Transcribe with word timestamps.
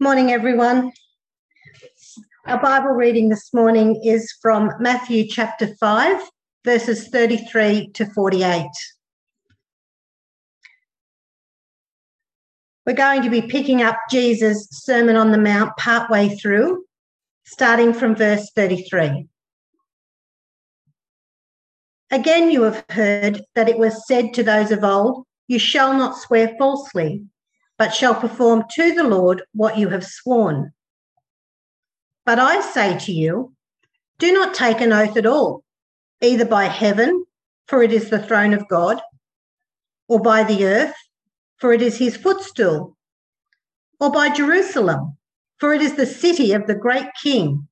Morning, 0.00 0.30
everyone. 0.30 0.92
Our 2.46 2.62
Bible 2.62 2.90
reading 2.90 3.30
this 3.30 3.52
morning 3.52 4.00
is 4.04 4.32
from 4.40 4.70
Matthew 4.78 5.26
chapter 5.26 5.74
5, 5.74 6.22
verses 6.64 7.08
33 7.08 7.90
to 7.94 8.06
48. 8.06 8.64
We're 12.86 12.92
going 12.92 13.22
to 13.22 13.28
be 13.28 13.42
picking 13.42 13.82
up 13.82 13.96
Jesus' 14.08 14.68
Sermon 14.70 15.16
on 15.16 15.32
the 15.32 15.36
Mount 15.36 15.76
partway 15.76 16.28
through, 16.28 16.84
starting 17.44 17.92
from 17.92 18.14
verse 18.14 18.52
33. 18.54 19.26
Again, 22.12 22.52
you 22.52 22.62
have 22.62 22.84
heard 22.90 23.42
that 23.56 23.68
it 23.68 23.78
was 23.78 24.06
said 24.06 24.32
to 24.34 24.44
those 24.44 24.70
of 24.70 24.84
old, 24.84 25.24
You 25.48 25.58
shall 25.58 25.92
not 25.92 26.16
swear 26.16 26.54
falsely 26.56 27.24
but 27.78 27.94
shall 27.94 28.14
perform 28.14 28.64
to 28.72 28.92
the 28.92 29.04
Lord 29.04 29.42
what 29.54 29.78
you 29.78 29.88
have 29.88 30.04
sworn. 30.04 30.72
But 32.26 32.38
I 32.38 32.60
say 32.60 32.98
to 32.98 33.12
you, 33.12 33.54
do 34.18 34.32
not 34.32 34.52
take 34.52 34.80
an 34.80 34.92
oath 34.92 35.16
at 35.16 35.26
all, 35.26 35.62
either 36.20 36.44
by 36.44 36.64
heaven, 36.64 37.24
for 37.68 37.82
it 37.82 37.92
is 37.92 38.10
the 38.10 38.22
throne 38.22 38.52
of 38.52 38.68
God, 38.68 39.00
or 40.08 40.20
by 40.20 40.42
the 40.42 40.66
earth, 40.66 40.94
for 41.58 41.72
it 41.72 41.80
is 41.80 41.98
his 41.98 42.16
footstool, 42.16 42.96
or 44.00 44.10
by 44.10 44.28
Jerusalem, 44.28 45.16
for 45.58 45.72
it 45.72 45.80
is 45.80 45.94
the 45.94 46.06
city 46.06 46.52
of 46.52 46.66
the 46.66 46.74
great 46.74 47.06
king. 47.22 47.68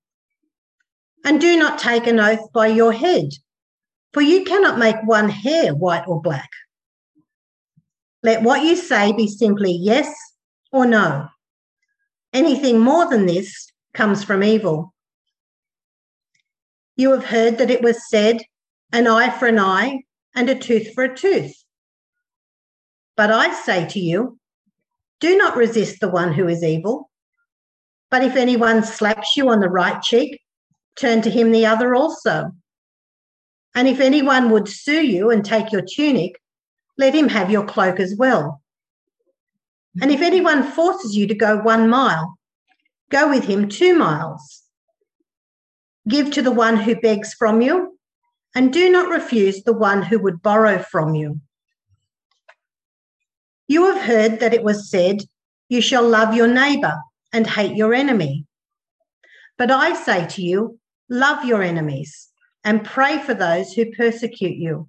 And 1.25 1.41
do 1.41 1.59
not 1.59 1.81
take 1.81 2.07
an 2.07 2.21
oath 2.21 2.53
by 2.53 2.69
your 2.69 2.93
head, 2.93 3.31
for 4.13 4.23
you 4.23 4.45
cannot 4.45 4.79
make 4.79 4.97
one 5.05 5.29
hair 5.29 5.75
white 5.75 6.07
or 6.07 6.23
black. 6.23 6.51
Let 8.27 8.43
what 8.43 8.65
you 8.65 8.75
say 8.75 9.13
be 9.13 9.29
simply 9.29 9.71
yes 9.71 10.13
or 10.73 10.85
no. 10.85 11.29
Anything 12.33 12.81
more 12.81 13.09
than 13.09 13.27
this 13.27 13.71
comes 13.95 14.25
from 14.25 14.43
evil. 14.43 14.93
You 16.97 17.13
have 17.13 17.25
heard 17.25 17.59
that 17.59 17.71
it 17.71 17.83
was 17.83 18.11
said, 18.11 18.43
an 18.93 19.07
eye 19.07 19.31
for 19.31 19.47
an 19.47 19.61
eye 19.61 20.01
and 20.35 20.51
a 20.51 20.59
tooth 20.59 20.93
for 20.93 21.05
a 21.05 21.17
tooth. 21.17 21.55
But 23.17 23.31
I 23.31 23.55
say 23.55 23.87
to 23.91 24.01
you, 24.01 24.41
do 25.21 25.39
not 25.39 25.57
resist 25.57 26.01
the 26.01 26.11
one 26.11 26.33
who 26.33 26.49
is 26.49 26.65
evil. 26.65 27.09
But 28.11 28.25
if 28.25 28.35
anyone 28.35 28.83
slaps 28.83 29.37
you 29.37 29.51
on 29.51 29.61
the 29.61 29.69
right 29.69 30.03
cheek, 30.03 30.41
turn 30.99 31.23
to 31.23 31.31
him 31.31 31.53
the 31.53 31.67
other 31.67 31.95
also. 31.95 32.51
And 33.77 33.87
if 33.87 34.01
anyone 34.01 34.51
would 34.51 34.67
sue 34.67 35.07
you 35.07 35.31
and 35.31 35.45
take 35.45 35.71
your 35.71 35.83
tunic, 35.83 36.41
let 36.99 37.15
him 37.15 37.29
have 37.29 37.51
your 37.51 37.65
cloak 37.65 38.01
as 38.01 38.15
well. 38.17 38.63
And 40.01 40.11
if 40.11 40.21
anyone 40.21 40.63
forces 40.63 41.17
you 41.17 41.27
to 41.27 41.35
go 41.35 41.59
one 41.59 41.89
mile, 41.89 42.39
go 43.11 43.29
with 43.29 43.45
him 43.45 43.69
two 43.69 43.95
miles. 43.95 44.63
Give 46.09 46.31
to 46.33 46.43
the 46.43 46.53
one 46.53 46.77
who 46.77 47.01
begs 47.01 47.35
from 47.35 47.61
you, 47.61 47.99
and 48.55 48.73
do 48.73 48.91
not 48.91 49.09
refuse 49.09 49.63
the 49.63 49.73
one 49.73 50.03
who 50.03 50.19
would 50.19 50.43
borrow 50.43 50.79
from 50.79 51.15
you. 51.15 51.41
You 53.69 53.87
have 53.93 54.03
heard 54.03 54.41
that 54.41 54.55
it 54.55 54.63
was 54.63 54.91
said, 54.91 55.23
You 55.69 55.81
shall 55.81 56.07
love 56.07 56.35
your 56.35 56.47
neighbor 56.47 56.99
and 57.33 57.47
hate 57.47 57.77
your 57.77 57.93
enemy. 57.93 58.47
But 59.59 59.71
I 59.71 59.95
say 59.95 60.27
to 60.27 60.43
you, 60.43 60.79
love 61.09 61.45
your 61.45 61.63
enemies 61.63 62.29
and 62.63 62.85
pray 62.85 63.19
for 63.19 63.35
those 63.35 63.73
who 63.73 63.91
persecute 63.93 64.57
you 64.57 64.89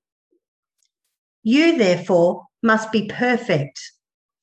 You, 1.43 1.77
therefore, 1.77 2.45
must 2.61 2.91
be 2.91 3.07
perfect 3.07 3.79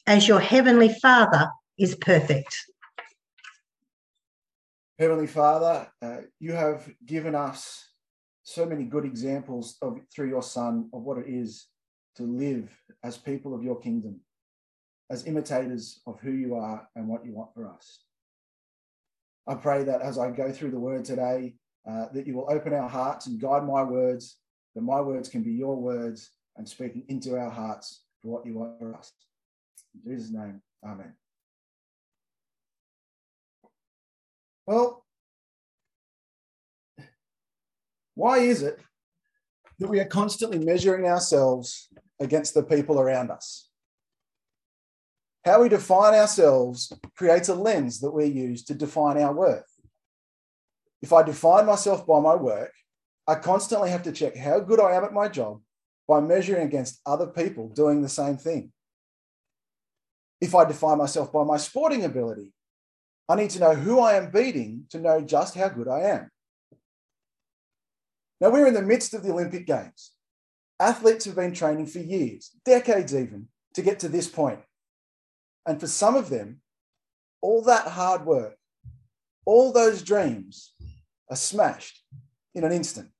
as 0.07 0.27
your 0.27 0.41
heavenly 0.41 0.89
Father 0.89 1.49
is 1.79 1.95
perfect. 1.95 2.57
Heavenly 4.99 5.29
Father, 5.29 5.87
uh, 6.03 6.23
you 6.41 6.53
have 6.53 6.91
given 7.07 7.37
us 7.37 7.87
so 8.43 8.67
many 8.67 8.85
good 8.85 9.05
examples 9.05 9.77
of 9.81 10.01
through 10.13 10.29
your 10.29 10.43
Son 10.43 10.89
of 10.93 11.03
what 11.03 11.19
it 11.19 11.27
is 11.29 11.67
to 12.17 12.25
live 12.25 12.69
as 13.05 13.17
people 13.17 13.55
of 13.55 13.63
your 13.63 13.79
kingdom, 13.79 14.21
as 15.09 15.27
imitators 15.27 16.01
of 16.05 16.19
who 16.19 16.33
you 16.33 16.57
are 16.57 16.89
and 16.97 17.07
what 17.07 17.25
you 17.25 17.33
want 17.33 17.55
for 17.55 17.69
us. 17.69 18.01
I 19.47 19.55
pray 19.55 19.85
that 19.85 20.03
as 20.03 20.19
I 20.19 20.33
go 20.33 20.51
through 20.51 20.73
the 20.73 20.81
word 20.81 21.05
today, 21.05 21.55
uh, 21.89 22.07
that 22.13 22.27
you 22.27 22.35
will 22.35 22.51
open 22.51 22.75
our 22.75 22.89
hearts 22.89 23.29
and 23.29 23.41
guide 23.41 23.65
my 23.65 23.85
words, 23.85 24.37
that 24.75 24.83
my 24.83 25.01
words 25.01 25.29
can 25.29 25.43
be 25.43 25.53
your 25.53 25.77
words, 25.77 26.31
and 26.59 26.69
speaking 26.69 27.05
into 27.09 27.39
our 27.39 27.51
hearts 27.51 28.03
for 28.21 28.29
what 28.29 28.45
you 28.45 28.55
want 28.59 28.79
for 28.79 28.95
us. 28.95 29.13
In 29.95 30.13
Jesus' 30.13 30.33
name, 30.33 30.61
Amen. 30.85 31.15
Well, 34.67 35.05
why 38.15 38.39
is 38.39 38.63
it 38.63 38.79
that 39.79 39.89
we 39.89 39.99
are 40.01 40.05
constantly 40.05 40.59
measuring 40.59 41.07
ourselves 41.07 41.89
against 42.21 42.55
the 42.55 42.63
people 42.63 43.01
around 43.01 43.31
us? 43.31 43.71
How 45.45 45.63
we 45.63 45.69
define 45.69 46.15
ourselves 46.15 46.93
creates 47.17 47.49
a 47.49 47.55
lens 47.55 48.01
that 48.01 48.11
we 48.11 48.27
use 48.27 48.63
to 48.65 48.75
define 48.75 49.17
our 49.17 49.33
worth. 49.33 49.65
If 51.01 51.13
I 51.13 51.23
define 51.23 51.65
myself 51.65 52.07
by 52.07 52.21
my 52.21 52.35
work, 52.35 52.73
I 53.27 53.37
constantly 53.37 53.91
have 53.91 54.03
to 54.03 54.13
check 54.13 54.37
how 54.37 54.61
good 54.61 54.81
I 54.81 54.93
am 54.93 55.05
at 55.05 55.13
my 55.13 55.29
job 55.29 55.61
by 56.09 56.21
measuring 56.21 56.67
against 56.67 57.01
other 57.05 57.27
people 57.27 57.69
doing 57.69 58.01
the 58.01 58.09
same 58.09 58.39
thing. 58.39 58.73
If 60.41 60.55
I 60.55 60.65
define 60.65 60.99
myself 60.99 61.33
by 61.33 61.45
my 61.45 61.59
sporting 61.59 62.05
ability, 62.05 62.55
I 63.29 63.35
need 63.35 63.51
to 63.51 63.61
know 63.61 63.75
who 63.75 64.01
I 64.01 64.15
am 64.15 64.31
beating 64.31 64.87
to 64.91 64.99
know 64.99 65.21
just 65.21 65.55
how 65.55 65.69
good 65.69 65.87
I 65.87 66.01
am. 66.01 66.31
Now, 68.41 68.51
we're 68.51 68.67
in 68.67 68.75
the 68.75 68.83
midst 68.83 69.13
of 69.13 69.23
the 69.23 69.33
Olympic 69.33 69.67
Games. 69.67 70.13
Athletes 70.81 71.25
have 71.25 71.35
been 71.35 71.53
training 71.53 71.87
for 71.87 71.99
years, 71.99 72.53
decades 72.65 73.15
even, 73.15 73.49
to 73.75 73.83
get 73.83 73.99
to 74.01 74.09
this 74.09 74.29
point. 74.29 74.61
And 75.67 75.79
for 75.79 75.89
some 75.89 76.15
of 76.15 76.31
them, 76.31 76.61
all 77.43 77.63
that 77.65 77.89
hard 77.89 78.25
work, 78.25 78.57
all 79.45 79.73
those 79.73 80.03
dreams 80.03 80.73
are 81.29 81.37
smashed 81.37 82.03
in 82.55 82.65
an 82.65 82.73
instant. 82.73 83.11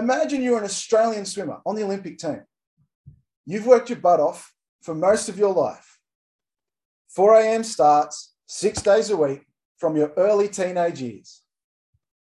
Imagine 0.00 0.42
you're 0.42 0.56
an 0.56 0.64
Australian 0.64 1.26
swimmer 1.26 1.58
on 1.66 1.76
the 1.76 1.82
Olympic 1.82 2.16
team. 2.16 2.42
You've 3.44 3.66
worked 3.66 3.90
your 3.90 3.98
butt 3.98 4.18
off 4.18 4.54
for 4.80 4.94
most 4.94 5.28
of 5.28 5.38
your 5.38 5.52
life. 5.52 5.98
4 7.10 7.34
a.m. 7.34 7.62
starts 7.62 8.32
six 8.46 8.80
days 8.80 9.10
a 9.10 9.16
week 9.16 9.42
from 9.76 9.98
your 9.98 10.10
early 10.16 10.48
teenage 10.48 11.02
years. 11.02 11.42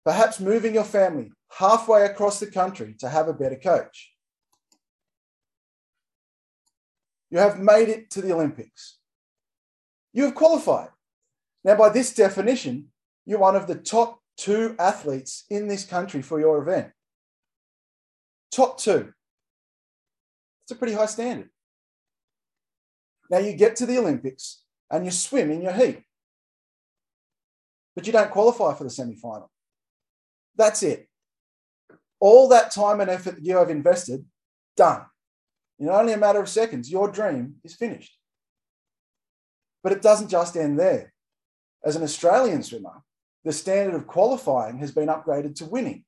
Perhaps 0.04 0.40
moving 0.40 0.74
your 0.74 0.84
family 0.84 1.32
halfway 1.58 2.04
across 2.04 2.38
the 2.38 2.46
country 2.46 2.94
to 2.98 3.08
have 3.08 3.28
a 3.28 3.32
better 3.32 3.56
coach. 3.56 4.12
You 7.30 7.38
have 7.38 7.58
made 7.58 7.88
it 7.88 8.10
to 8.10 8.20
the 8.20 8.32
Olympics. 8.34 8.98
You 10.12 10.24
have 10.24 10.34
qualified. 10.34 10.90
Now, 11.64 11.76
by 11.76 11.88
this 11.88 12.14
definition, 12.14 12.88
you're 13.24 13.38
one 13.38 13.56
of 13.56 13.66
the 13.66 13.74
top 13.74 14.20
two 14.36 14.76
athletes 14.78 15.44
in 15.48 15.66
this 15.66 15.86
country 15.86 16.20
for 16.20 16.38
your 16.38 16.60
event. 16.60 16.92
Top 18.54 18.78
two. 18.78 19.12
It's 20.62 20.70
a 20.70 20.76
pretty 20.76 20.92
high 20.92 21.06
standard. 21.06 21.50
Now 23.28 23.38
you 23.38 23.54
get 23.54 23.74
to 23.76 23.86
the 23.86 23.98
Olympics 23.98 24.62
and 24.90 25.04
you 25.04 25.10
swim 25.10 25.50
in 25.50 25.60
your 25.60 25.72
heat, 25.72 26.02
but 27.96 28.06
you 28.06 28.12
don't 28.12 28.30
qualify 28.30 28.74
for 28.74 28.84
the 28.84 28.90
semi 28.90 29.16
final. 29.16 29.50
That's 30.54 30.84
it. 30.84 31.08
All 32.20 32.48
that 32.48 32.70
time 32.70 33.00
and 33.00 33.10
effort 33.10 33.34
that 33.34 33.44
you 33.44 33.56
have 33.56 33.70
invested, 33.70 34.24
done. 34.76 35.02
In 35.80 35.88
only 35.88 36.12
a 36.12 36.18
matter 36.18 36.40
of 36.40 36.48
seconds, 36.48 36.90
your 36.90 37.10
dream 37.10 37.56
is 37.64 37.74
finished. 37.74 38.16
But 39.82 39.92
it 39.92 40.00
doesn't 40.02 40.28
just 40.28 40.56
end 40.56 40.78
there. 40.78 41.12
As 41.84 41.96
an 41.96 42.04
Australian 42.04 42.62
swimmer, 42.62 43.02
the 43.44 43.52
standard 43.52 43.96
of 43.96 44.06
qualifying 44.06 44.78
has 44.78 44.92
been 44.92 45.08
upgraded 45.08 45.56
to 45.56 45.66
winning 45.66 46.04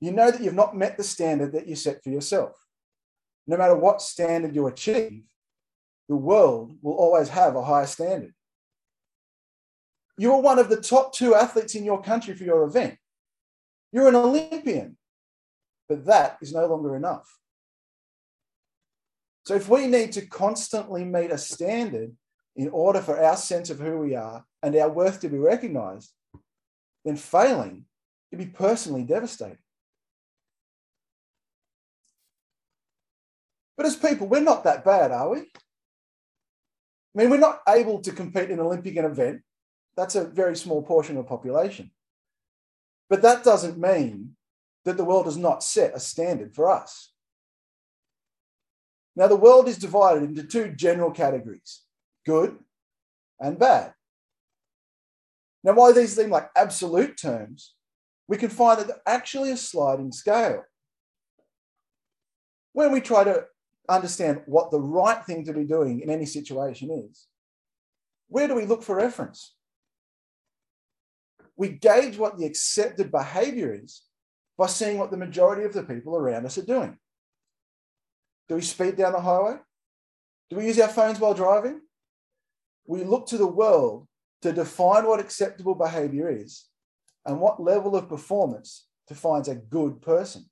you 0.00 0.12
know 0.12 0.30
that 0.30 0.40
you've 0.40 0.54
not 0.54 0.76
met 0.76 0.96
the 0.96 1.04
standard 1.04 1.52
that 1.52 1.68
you 1.68 1.76
set 1.76 2.02
for 2.02 2.10
yourself. 2.10 2.52
No 3.46 3.56
matter 3.56 3.76
what 3.76 4.02
standard 4.02 4.54
you 4.54 4.66
achieve, 4.66 5.24
the 6.08 6.16
world 6.16 6.74
will 6.82 6.94
always 6.94 7.28
have 7.28 7.54
a 7.54 7.64
higher 7.64 7.86
standard. 7.86 8.34
You 10.16 10.32
were 10.32 10.40
one 10.40 10.58
of 10.58 10.68
the 10.68 10.80
top 10.80 11.12
two 11.12 11.34
athletes 11.34 11.74
in 11.74 11.84
your 11.84 12.02
country 12.02 12.34
for 12.34 12.44
your 12.44 12.64
event. 12.64 12.96
You're 13.92 14.08
an 14.08 14.16
Olympian. 14.16 14.96
But 15.88 16.04
that 16.06 16.38
is 16.40 16.52
no 16.52 16.66
longer 16.66 16.94
enough. 16.94 17.28
So 19.44 19.54
if 19.54 19.68
we 19.68 19.86
need 19.86 20.12
to 20.12 20.26
constantly 20.26 21.04
meet 21.04 21.30
a 21.32 21.38
standard 21.38 22.14
in 22.54 22.68
order 22.68 23.00
for 23.00 23.18
our 23.18 23.36
sense 23.36 23.70
of 23.70 23.80
who 23.80 23.98
we 23.98 24.14
are 24.14 24.44
and 24.62 24.76
our 24.76 24.90
worth 24.90 25.20
to 25.20 25.28
be 25.28 25.38
recognized, 25.38 26.12
then 27.04 27.16
failing 27.16 27.86
can 28.30 28.38
be 28.38 28.46
personally 28.46 29.02
devastating. 29.02 29.58
But 33.80 33.86
as 33.86 33.96
people, 33.96 34.26
we're 34.26 34.40
not 34.40 34.64
that 34.64 34.84
bad, 34.84 35.10
are 35.10 35.30
we? 35.30 35.38
I 35.38 35.44
mean, 37.14 37.30
we're 37.30 37.38
not 37.38 37.62
able 37.66 37.98
to 38.02 38.12
compete 38.12 38.50
in 38.50 38.58
an 38.58 38.66
Olympic 38.66 38.94
event. 38.94 39.40
That's 39.96 40.16
a 40.16 40.24
very 40.26 40.54
small 40.54 40.82
portion 40.82 41.16
of 41.16 41.24
the 41.24 41.28
population. 41.30 41.90
But 43.08 43.22
that 43.22 43.42
doesn't 43.42 43.78
mean 43.78 44.36
that 44.84 44.98
the 44.98 45.04
world 45.04 45.24
has 45.24 45.38
not 45.38 45.62
set 45.64 45.94
a 45.94 45.98
standard 45.98 46.54
for 46.54 46.70
us. 46.70 47.14
Now, 49.16 49.28
the 49.28 49.34
world 49.34 49.66
is 49.66 49.78
divided 49.78 50.24
into 50.24 50.42
two 50.42 50.74
general 50.74 51.10
categories 51.10 51.80
good 52.26 52.58
and 53.40 53.58
bad. 53.58 53.94
Now, 55.64 55.72
while 55.72 55.94
these 55.94 56.14
seem 56.14 56.28
like 56.28 56.50
absolute 56.54 57.16
terms, 57.16 57.72
we 58.28 58.36
can 58.36 58.50
find 58.50 58.78
that 58.78 58.88
they're 58.88 59.00
actually 59.06 59.52
a 59.52 59.56
sliding 59.56 60.12
scale. 60.12 60.64
When 62.74 62.92
we 62.92 63.00
try 63.00 63.24
to 63.24 63.46
understand 63.96 64.42
what 64.46 64.70
the 64.70 64.80
right 64.80 65.24
thing 65.24 65.44
to 65.44 65.52
be 65.52 65.64
doing 65.64 66.00
in 66.00 66.10
any 66.10 66.26
situation 66.26 66.90
is, 66.90 67.26
where 68.28 68.48
do 68.48 68.54
we 68.54 68.64
look 68.64 68.82
for 68.82 68.96
reference? 68.96 69.54
We 71.56 71.68
gauge 71.68 72.16
what 72.16 72.38
the 72.38 72.46
accepted 72.46 73.10
behavior 73.10 73.74
is 73.74 74.02
by 74.56 74.66
seeing 74.66 74.98
what 74.98 75.10
the 75.10 75.16
majority 75.16 75.64
of 75.64 75.72
the 75.72 75.82
people 75.82 76.16
around 76.16 76.46
us 76.46 76.56
are 76.58 76.64
doing. 76.64 76.96
Do 78.48 78.54
we 78.54 78.62
speed 78.62 78.96
down 78.96 79.12
the 79.12 79.20
highway? 79.20 79.56
Do 80.48 80.56
we 80.56 80.66
use 80.66 80.78
our 80.80 80.88
phones 80.88 81.20
while 81.20 81.34
driving? 81.34 81.80
We 82.86 83.04
look 83.04 83.26
to 83.28 83.38
the 83.38 83.46
world 83.46 84.06
to 84.42 84.52
define 84.52 85.06
what 85.06 85.20
acceptable 85.20 85.74
behavior 85.74 86.30
is 86.30 86.64
and 87.24 87.40
what 87.40 87.62
level 87.62 87.94
of 87.94 88.08
performance 88.08 88.86
defines 89.06 89.48
a 89.48 89.54
good 89.54 90.00
person. 90.00 90.46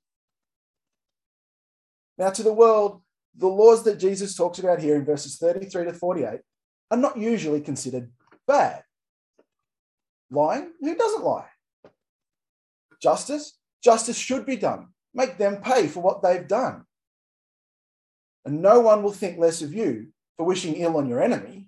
Now, 2.17 2.29
to 2.29 2.43
the 2.43 2.53
world, 2.53 3.01
the 3.35 3.47
laws 3.47 3.83
that 3.83 3.99
Jesus 3.99 4.35
talks 4.35 4.59
about 4.59 4.79
here 4.79 4.95
in 4.95 5.05
verses 5.05 5.37
33 5.37 5.85
to 5.85 5.93
48 5.93 6.39
are 6.91 6.97
not 6.97 7.17
usually 7.17 7.61
considered 7.61 8.11
bad. 8.47 8.83
Lying? 10.31 10.71
Who 10.81 10.95
doesn't 10.95 11.23
lie? 11.23 11.47
Justice? 13.01 13.57
Justice 13.83 14.17
should 14.17 14.45
be 14.45 14.57
done. 14.57 14.89
Make 15.13 15.37
them 15.37 15.61
pay 15.61 15.87
for 15.87 16.01
what 16.01 16.21
they've 16.21 16.47
done. 16.47 16.83
And 18.45 18.61
no 18.61 18.79
one 18.79 19.03
will 19.03 19.11
think 19.11 19.37
less 19.37 19.61
of 19.61 19.73
you 19.73 20.07
for 20.37 20.45
wishing 20.45 20.75
ill 20.75 20.97
on 20.97 21.07
your 21.07 21.21
enemy. 21.21 21.67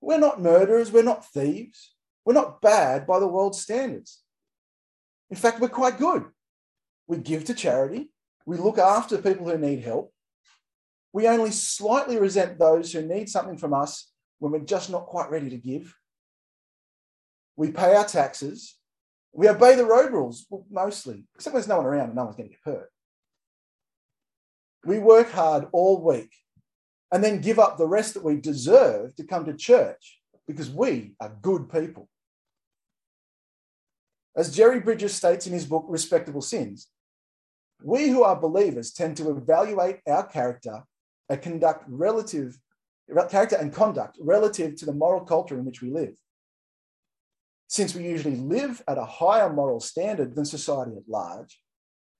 We're 0.00 0.18
not 0.18 0.40
murderers, 0.40 0.90
we're 0.90 1.02
not 1.02 1.26
thieves, 1.26 1.94
we're 2.24 2.34
not 2.34 2.60
bad 2.60 3.06
by 3.06 3.18
the 3.18 3.28
world's 3.28 3.60
standards. 3.60 4.22
In 5.30 5.36
fact, 5.36 5.60
we're 5.60 5.68
quite 5.68 5.98
good. 5.98 6.24
We 7.06 7.18
give 7.18 7.44
to 7.44 7.54
charity, 7.54 8.10
we 8.46 8.56
look 8.56 8.78
after 8.78 9.18
people 9.18 9.48
who 9.48 9.58
need 9.58 9.80
help. 9.80 10.12
We 11.12 11.28
only 11.28 11.50
slightly 11.50 12.18
resent 12.18 12.58
those 12.58 12.92
who 12.92 13.02
need 13.02 13.28
something 13.28 13.58
from 13.58 13.74
us 13.74 14.10
when 14.38 14.52
we're 14.52 14.60
just 14.60 14.90
not 14.90 15.06
quite 15.06 15.30
ready 15.30 15.50
to 15.50 15.56
give. 15.56 15.94
We 17.56 17.72
pay 17.72 17.94
our 17.94 18.04
taxes 18.04 18.76
we 19.32 19.48
obey 19.48 19.76
the 19.76 19.84
road 19.84 20.12
rules, 20.12 20.46
mostly, 20.70 21.24
except 21.34 21.54
when 21.54 21.60
there's 21.60 21.68
no 21.68 21.78
one 21.78 21.86
around 21.86 22.08
and 22.08 22.16
no 22.16 22.24
one's 22.24 22.36
going 22.36 22.48
to 22.48 22.54
get 22.54 22.64
hurt. 22.64 22.90
We 24.84 24.98
work 24.98 25.30
hard 25.30 25.68
all 25.72 26.02
week 26.02 26.32
and 27.12 27.22
then 27.22 27.40
give 27.40 27.58
up 27.58 27.76
the 27.76 27.86
rest 27.86 28.14
that 28.14 28.24
we 28.24 28.36
deserve 28.36 29.14
to 29.16 29.24
come 29.24 29.44
to 29.44 29.54
church 29.54 30.20
because 30.46 30.70
we 30.70 31.14
are 31.20 31.36
good 31.42 31.70
people. 31.70 32.08
As 34.36 34.54
Jerry 34.54 34.80
Bridges 34.80 35.14
states 35.14 35.46
in 35.46 35.52
his 35.52 35.66
book, 35.66 35.84
Respectable 35.88 36.40
Sins, 36.40 36.88
we 37.82 38.08
who 38.08 38.22
are 38.22 38.36
believers 38.36 38.92
tend 38.92 39.16
to 39.16 39.30
evaluate 39.30 40.00
our 40.06 40.26
character 40.26 40.84
and 41.28 41.40
conduct 41.40 41.84
relative 41.88 42.58
character 43.28 43.56
and 43.56 43.72
conduct 43.72 44.16
relative 44.20 44.76
to 44.76 44.86
the 44.86 44.92
moral 44.92 45.24
culture 45.24 45.58
in 45.58 45.64
which 45.64 45.82
we 45.82 45.90
live. 45.90 46.14
Since 47.68 47.94
we 47.94 48.04
usually 48.04 48.36
live 48.36 48.82
at 48.86 48.98
a 48.98 49.04
higher 49.04 49.52
moral 49.52 49.80
standard 49.80 50.34
than 50.34 50.44
society 50.44 50.92
at 50.96 51.08
large, 51.08 51.60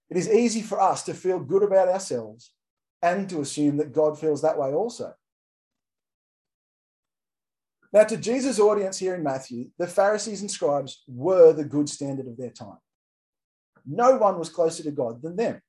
it 0.09 0.17
is 0.17 0.29
easy 0.29 0.62
for 0.62 0.81
us 0.81 1.05
to 1.05 1.15
feel 1.15 1.39
good 1.39 1.62
about 1.62 1.89
ourselves 1.89 2.53
and 3.03 3.29
to 3.31 3.41
assume 3.41 3.77
that 3.77 3.93
God 3.93 4.19
feels 4.19 4.43
that 4.43 4.59
way 4.59 4.73
also. 4.73 5.15
Now, 7.93 8.05
to 8.05 8.17
Jesus' 8.17 8.61
audience 8.61 8.99
here 8.99 9.15
in 9.17 9.25
Matthew, 9.25 9.71
the 9.79 9.87
Pharisees 9.87 10.41
and 10.41 10.51
scribes 10.51 11.03
were 11.09 11.53
the 11.53 11.65
good 11.65 11.89
standard 11.89 12.29
of 12.29 12.37
their 12.37 12.51
time. 12.51 12.79
No 13.87 14.17
one 14.17 14.38
was 14.38 14.49
closer 14.49 14.82
to 14.82 14.91
God 14.91 15.23
than 15.23 15.37
them. 15.37 15.61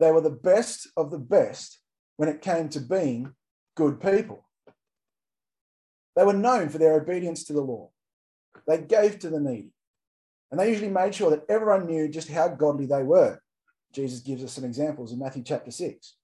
They 0.00 0.10
were 0.10 0.20
the 0.20 0.30
best 0.30 0.88
of 0.96 1.10
the 1.10 1.18
best 1.18 1.78
when 2.16 2.28
it 2.28 2.42
came 2.42 2.68
to 2.70 2.80
being 2.80 3.32
good 3.76 4.00
people. 4.00 4.46
They 6.16 6.24
were 6.24 6.32
known 6.32 6.68
for 6.68 6.78
their 6.78 6.94
obedience 6.94 7.44
to 7.44 7.52
the 7.52 7.60
law. 7.60 7.90
They 8.66 8.78
gave 8.78 9.18
to 9.20 9.30
the 9.30 9.40
needy. 9.40 9.72
And 10.50 10.60
they 10.60 10.70
usually 10.70 10.90
made 10.90 11.14
sure 11.14 11.30
that 11.30 11.44
everyone 11.48 11.86
knew 11.86 12.08
just 12.08 12.28
how 12.28 12.48
godly 12.48 12.86
they 12.86 13.02
were. 13.02 13.40
Jesus 13.92 14.20
gives 14.20 14.44
us 14.44 14.52
some 14.52 14.64
examples 14.64 15.12
in 15.12 15.18
Matthew 15.18 15.42
chapter 15.42 15.70
6. 15.70 16.14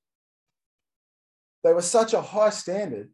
They 1.63 1.73
were 1.73 1.83
such 1.83 2.15
a 2.15 2.21
high 2.21 2.51
standard 2.51 3.11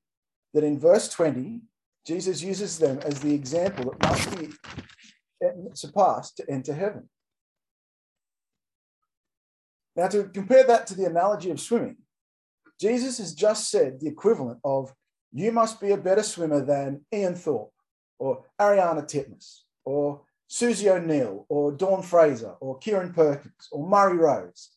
that 0.54 0.64
in 0.64 0.78
verse 0.78 1.08
20, 1.08 1.60
Jesus 2.06 2.42
uses 2.42 2.78
them 2.78 2.98
as 3.04 3.20
the 3.20 3.34
example 3.34 3.90
that 3.90 4.08
must 4.08 4.38
be 4.38 4.48
surpassed 5.74 6.36
to 6.36 6.50
enter 6.50 6.72
heaven. 6.72 7.08
Now, 9.96 10.08
to 10.08 10.24
compare 10.24 10.64
that 10.64 10.86
to 10.88 10.94
the 10.94 11.06
analogy 11.06 11.50
of 11.50 11.60
swimming, 11.60 11.96
Jesus 12.78 13.18
has 13.18 13.34
just 13.34 13.70
said 13.70 13.98
the 13.98 14.08
equivalent 14.08 14.60
of 14.62 14.92
you 15.32 15.50
must 15.50 15.80
be 15.80 15.92
a 15.92 15.96
better 15.96 16.22
swimmer 16.22 16.64
than 16.64 17.04
Ian 17.12 17.34
Thorpe 17.34 17.72
or 18.18 18.44
Ariarne 18.60 19.02
Titmus, 19.06 19.62
or 19.84 20.22
Susie 20.48 20.88
O'Neill, 20.88 21.44
or 21.48 21.72
Dawn 21.72 22.02
Fraser, 22.02 22.54
or 22.60 22.78
Kieren 22.78 23.14
Perkins, 23.14 23.68
or 23.70 23.86
Murray 23.86 24.16
Rose. 24.16 24.70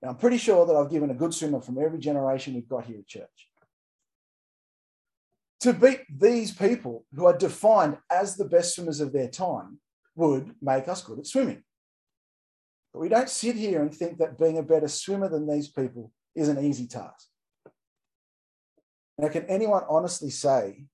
Now, 0.00 0.10
I'm 0.10 0.16
pretty 0.16 0.38
sure 0.38 0.64
that 0.64 0.74
I've 0.74 0.90
given 0.90 1.10
a 1.10 1.14
good 1.14 1.34
swimmer 1.34 1.60
from 1.60 1.78
every 1.78 1.98
generation 1.98 2.54
we've 2.54 2.68
got 2.68 2.84
here 2.84 2.98
at 2.98 3.06
church. 3.06 3.48
To 5.60 5.72
beat 5.72 6.00
these 6.08 6.52
people 6.52 7.04
who 7.14 7.26
are 7.26 7.36
defined 7.36 7.98
as 8.10 8.36
the 8.36 8.46
best 8.46 8.74
swimmers 8.74 9.00
of 9.00 9.12
their 9.12 9.28
time 9.28 9.78
would 10.16 10.54
make 10.60 10.88
us 10.88 11.02
good 11.02 11.20
at 11.20 11.26
swimming. 11.26 11.62
But 12.92 13.00
we 13.00 13.08
don't 13.08 13.28
sit 13.28 13.56
here 13.56 13.82
and 13.82 13.94
think 13.94 14.18
that 14.18 14.38
being 14.38 14.58
a 14.58 14.62
better 14.62 14.88
swimmer 14.88 15.28
than 15.28 15.48
these 15.48 15.68
people 15.68 16.12
is 16.34 16.48
an 16.48 16.62
easy 16.62 16.86
task. 16.86 17.26
Now, 19.18 19.28
can 19.28 19.44
anyone 19.46 19.82
honestly 19.88 20.30
say 20.30 20.86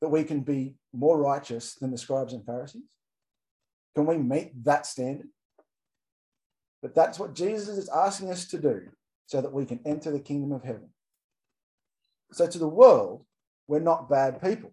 that 0.00 0.08
we 0.08 0.24
can 0.24 0.40
be 0.40 0.76
more 0.92 1.18
righteous 1.18 1.74
than 1.74 1.90
the 1.90 1.98
scribes 1.98 2.32
and 2.32 2.44
Pharisees? 2.44 2.82
Can 3.94 4.06
we 4.06 4.18
meet 4.18 4.64
that 4.64 4.86
standard? 4.86 5.28
But 6.82 6.94
that's 6.94 7.18
what 7.18 7.34
Jesus 7.34 7.78
is 7.78 7.88
asking 7.88 8.30
us 8.30 8.46
to 8.48 8.58
do 8.58 8.82
so 9.26 9.40
that 9.40 9.52
we 9.52 9.64
can 9.64 9.80
enter 9.84 10.10
the 10.10 10.20
kingdom 10.20 10.52
of 10.52 10.62
heaven. 10.62 10.90
So, 12.32 12.46
to 12.46 12.58
the 12.58 12.68
world, 12.68 13.24
we're 13.66 13.80
not 13.80 14.08
bad 14.08 14.42
people. 14.42 14.72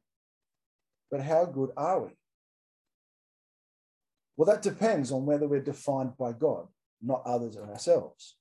But 1.09 1.21
how 1.21 1.45
good 1.45 1.71
are 1.77 2.03
we? 2.03 2.09
Well, 4.43 4.53
that 4.53 4.61
depends 4.61 5.13
on 5.13 5.25
whether 5.25 5.47
we're 5.47 5.63
defined 5.63 6.17
by 6.17 6.33
God, 6.33 6.67
not 7.01 7.23
others 7.25 7.55
or 7.55 7.65
ourselves. 7.69 8.35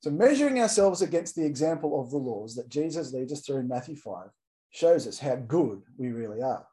So, 0.00 0.10
measuring 0.10 0.60
ourselves 0.60 1.00
against 1.00 1.34
the 1.34 1.46
example 1.46 1.98
of 1.98 2.10
the 2.10 2.18
laws 2.18 2.54
that 2.56 2.68
Jesus 2.68 3.14
leads 3.14 3.32
us 3.32 3.40
through 3.40 3.60
in 3.60 3.68
Matthew 3.68 3.96
5 3.96 4.28
shows 4.68 5.06
us 5.06 5.18
how 5.18 5.36
good 5.36 5.80
we 5.96 6.08
really 6.08 6.42
are. 6.42 6.66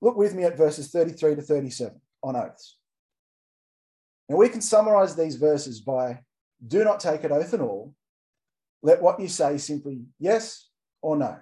Look 0.00 0.16
with 0.16 0.34
me 0.34 0.44
at 0.44 0.56
verses 0.56 0.90
33 0.90 1.34
to 1.34 1.42
37 1.42 2.00
on 2.22 2.36
oaths. 2.36 2.78
Now, 4.30 4.36
we 4.36 4.48
can 4.48 4.62
summarize 4.62 5.16
these 5.16 5.36
verses 5.36 5.82
by 5.82 6.20
do 6.66 6.82
not 6.82 6.98
take 6.98 7.24
an 7.24 7.32
oath 7.32 7.52
at 7.52 7.60
all. 7.60 7.94
Let 8.82 9.02
what 9.02 9.20
you 9.20 9.28
say 9.28 9.58
simply 9.58 10.06
yes 10.18 10.70
or 11.02 11.18
no. 11.18 11.36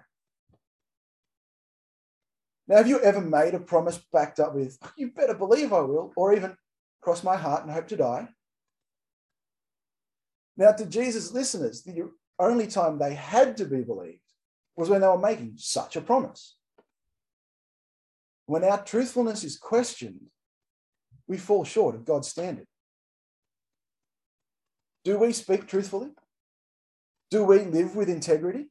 Now, 2.69 2.77
have 2.77 2.89
you 2.89 3.01
ever 3.01 3.21
made 3.21 3.55
a 3.55 3.61
promise 3.61 3.99
backed 4.13 4.41
up 4.41 4.55
with, 4.55 4.79
you 4.97 5.11
better 5.11 5.35
believe 5.35 5.73
I 5.73 5.81
will, 5.81 6.13
or 6.17 6.33
even 6.33 6.57
cross 7.01 7.25
my 7.25 7.37
heart 7.37 7.63
and 7.63 7.73
hope 7.73 7.89
to 7.89 7.97
die? 7.97 8.29
Now, 10.57 10.73
to 10.73 10.87
Jesus' 10.87 11.33
listeners, 11.33 11.83
the 11.83 12.11
only 12.39 12.67
time 12.67 12.99
they 12.99 13.15
had 13.15 13.57
to 13.57 13.65
be 13.65 13.83
believed 13.83 14.21
was 14.77 14.89
when 14.89 15.01
they 15.01 15.07
were 15.07 15.19
making 15.19 15.55
such 15.57 15.97
a 15.97 16.01
promise. 16.01 16.57
When 18.47 18.65
our 18.65 18.83
truthfulness 18.83 19.45
is 19.45 19.57
questioned, 19.57 20.27
we 21.27 21.39
fall 21.39 21.65
short 21.65 21.95
of 21.95 22.05
God's 22.05 22.29
standard. 22.29 22.67
Do 25.05 25.19
we 25.19 25.33
speak 25.33 25.67
truthfully? 25.67 26.11
Do 27.31 27.45
we 27.45 27.61
live 27.61 27.97
with 27.97 28.09
integrity? 28.09 28.67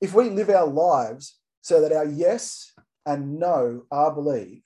If 0.00 0.14
we 0.14 0.30
live 0.30 0.48
our 0.48 0.66
lives 0.66 1.38
so 1.62 1.80
that 1.80 1.92
our 1.92 2.04
yes 2.04 2.72
and 3.06 3.38
no 3.38 3.84
are 3.90 4.12
believed, 4.12 4.62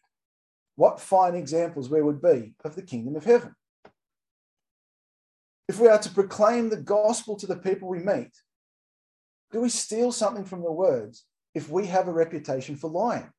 what 0.74 1.00
fine 1.00 1.34
examples 1.34 1.88
we 1.88 2.02
would 2.02 2.20
be 2.20 2.54
of 2.64 2.74
the 2.74 2.82
kingdom 2.82 3.14
of 3.14 3.24
heaven. 3.24 3.54
If 5.68 5.78
we 5.78 5.88
are 5.88 5.98
to 5.98 6.10
proclaim 6.10 6.70
the 6.70 6.76
gospel 6.76 7.36
to 7.36 7.46
the 7.46 7.56
people 7.56 7.88
we 7.88 7.98
meet, 7.98 8.30
do 9.52 9.60
we 9.60 9.68
steal 9.68 10.10
something 10.10 10.44
from 10.44 10.62
the 10.62 10.72
words 10.72 11.24
if 11.54 11.68
we 11.68 11.86
have 11.86 12.08
a 12.08 12.12
reputation 12.12 12.76
for 12.76 12.90
lying? 12.90 13.30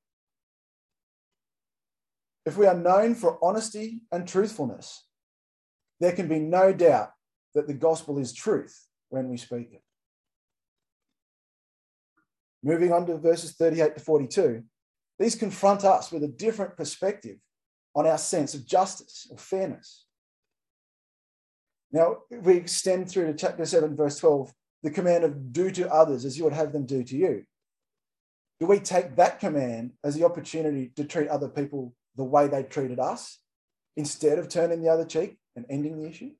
If 2.45 2.57
we 2.57 2.65
are 2.65 2.77
known 2.77 3.15
for 3.15 3.43
honesty 3.43 4.01
and 4.11 4.27
truthfulness, 4.27 5.05
there 5.99 6.13
can 6.13 6.27
be 6.27 6.39
no 6.39 6.73
doubt 6.73 7.11
that 7.55 7.67
the 7.67 7.73
gospel 7.73 8.19
is 8.19 8.33
truth 8.33 8.87
when 9.09 9.29
we 9.29 9.37
speak 9.37 9.73
it. 9.73 9.81
Moving 12.67 12.91
on 12.91 13.05
to 13.05 13.17
verses 13.17 13.53
38 13.53 13.95
to 13.95 14.01
42, 14.01 14.61
these 15.19 15.35
confront 15.35 15.85
us 15.85 16.11
with 16.11 16.25
a 16.25 16.27
different 16.27 16.75
perspective 16.75 17.37
on 17.95 18.05
our 18.05 18.17
sense 18.17 18.53
of 18.53 18.67
justice 18.67 19.25
or 19.31 19.37
fairness. 19.37 20.03
Now, 21.93 22.17
we 22.29 22.57
extend 22.57 23.09
through 23.09 23.27
to 23.27 23.33
chapter 23.33 23.65
7, 23.65 23.95
verse 23.95 24.19
12, 24.19 24.51
the 24.83 24.91
command 24.91 25.23
of 25.23 25.53
do 25.53 25.71
to 25.71 25.89
others 25.89 26.25
as 26.25 26.37
you 26.37 26.43
would 26.43 26.51
have 26.51 26.73
them 26.73 26.85
do 26.85 27.03
to 27.05 27.15
you. 27.15 27.45
Do 28.59 28.65
we 28.65 28.79
take 28.79 29.15
that 29.15 29.39
command 29.39 29.93
as 30.03 30.15
the 30.15 30.25
opportunity 30.25 30.91
to 30.97 31.05
treat 31.05 31.29
other 31.29 31.47
people 31.47 31.93
the 32.17 32.25
way 32.25 32.49
they 32.49 32.63
treated 32.63 32.99
us 32.99 33.39
instead 33.95 34.39
of 34.39 34.49
turning 34.49 34.81
the 34.81 34.89
other 34.89 35.05
cheek 35.05 35.37
and 35.55 35.65
ending 35.69 36.01
the 36.01 36.09
issue? 36.09 36.31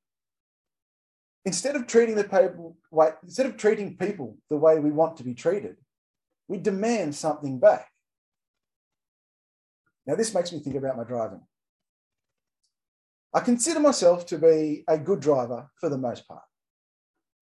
Instead 1.45 1.77
of 1.77 1.87
treating 1.87 2.15
the 2.15 2.25
people 2.25 2.75
instead 3.23 3.45
of 3.45 3.55
treating 3.55 3.95
people 3.95 4.37
the 4.49 4.57
way 4.57 4.77
we 4.77 4.91
want 4.91 5.15
to 5.15 5.23
be 5.23 5.33
treated, 5.33 5.77
we 6.47 6.57
demand 6.57 7.15
something 7.15 7.59
back. 7.59 7.89
Now, 10.05 10.15
this 10.15 10.33
makes 10.33 10.51
me 10.51 10.59
think 10.59 10.75
about 10.75 10.97
my 10.97 11.03
driving. 11.03 11.41
I 13.33 13.41
consider 13.41 13.79
myself 13.79 14.25
to 14.27 14.37
be 14.37 14.83
a 14.87 14.97
good 14.97 15.19
driver 15.19 15.69
for 15.79 15.89
the 15.89 15.97
most 15.97 16.27
part. 16.27 16.43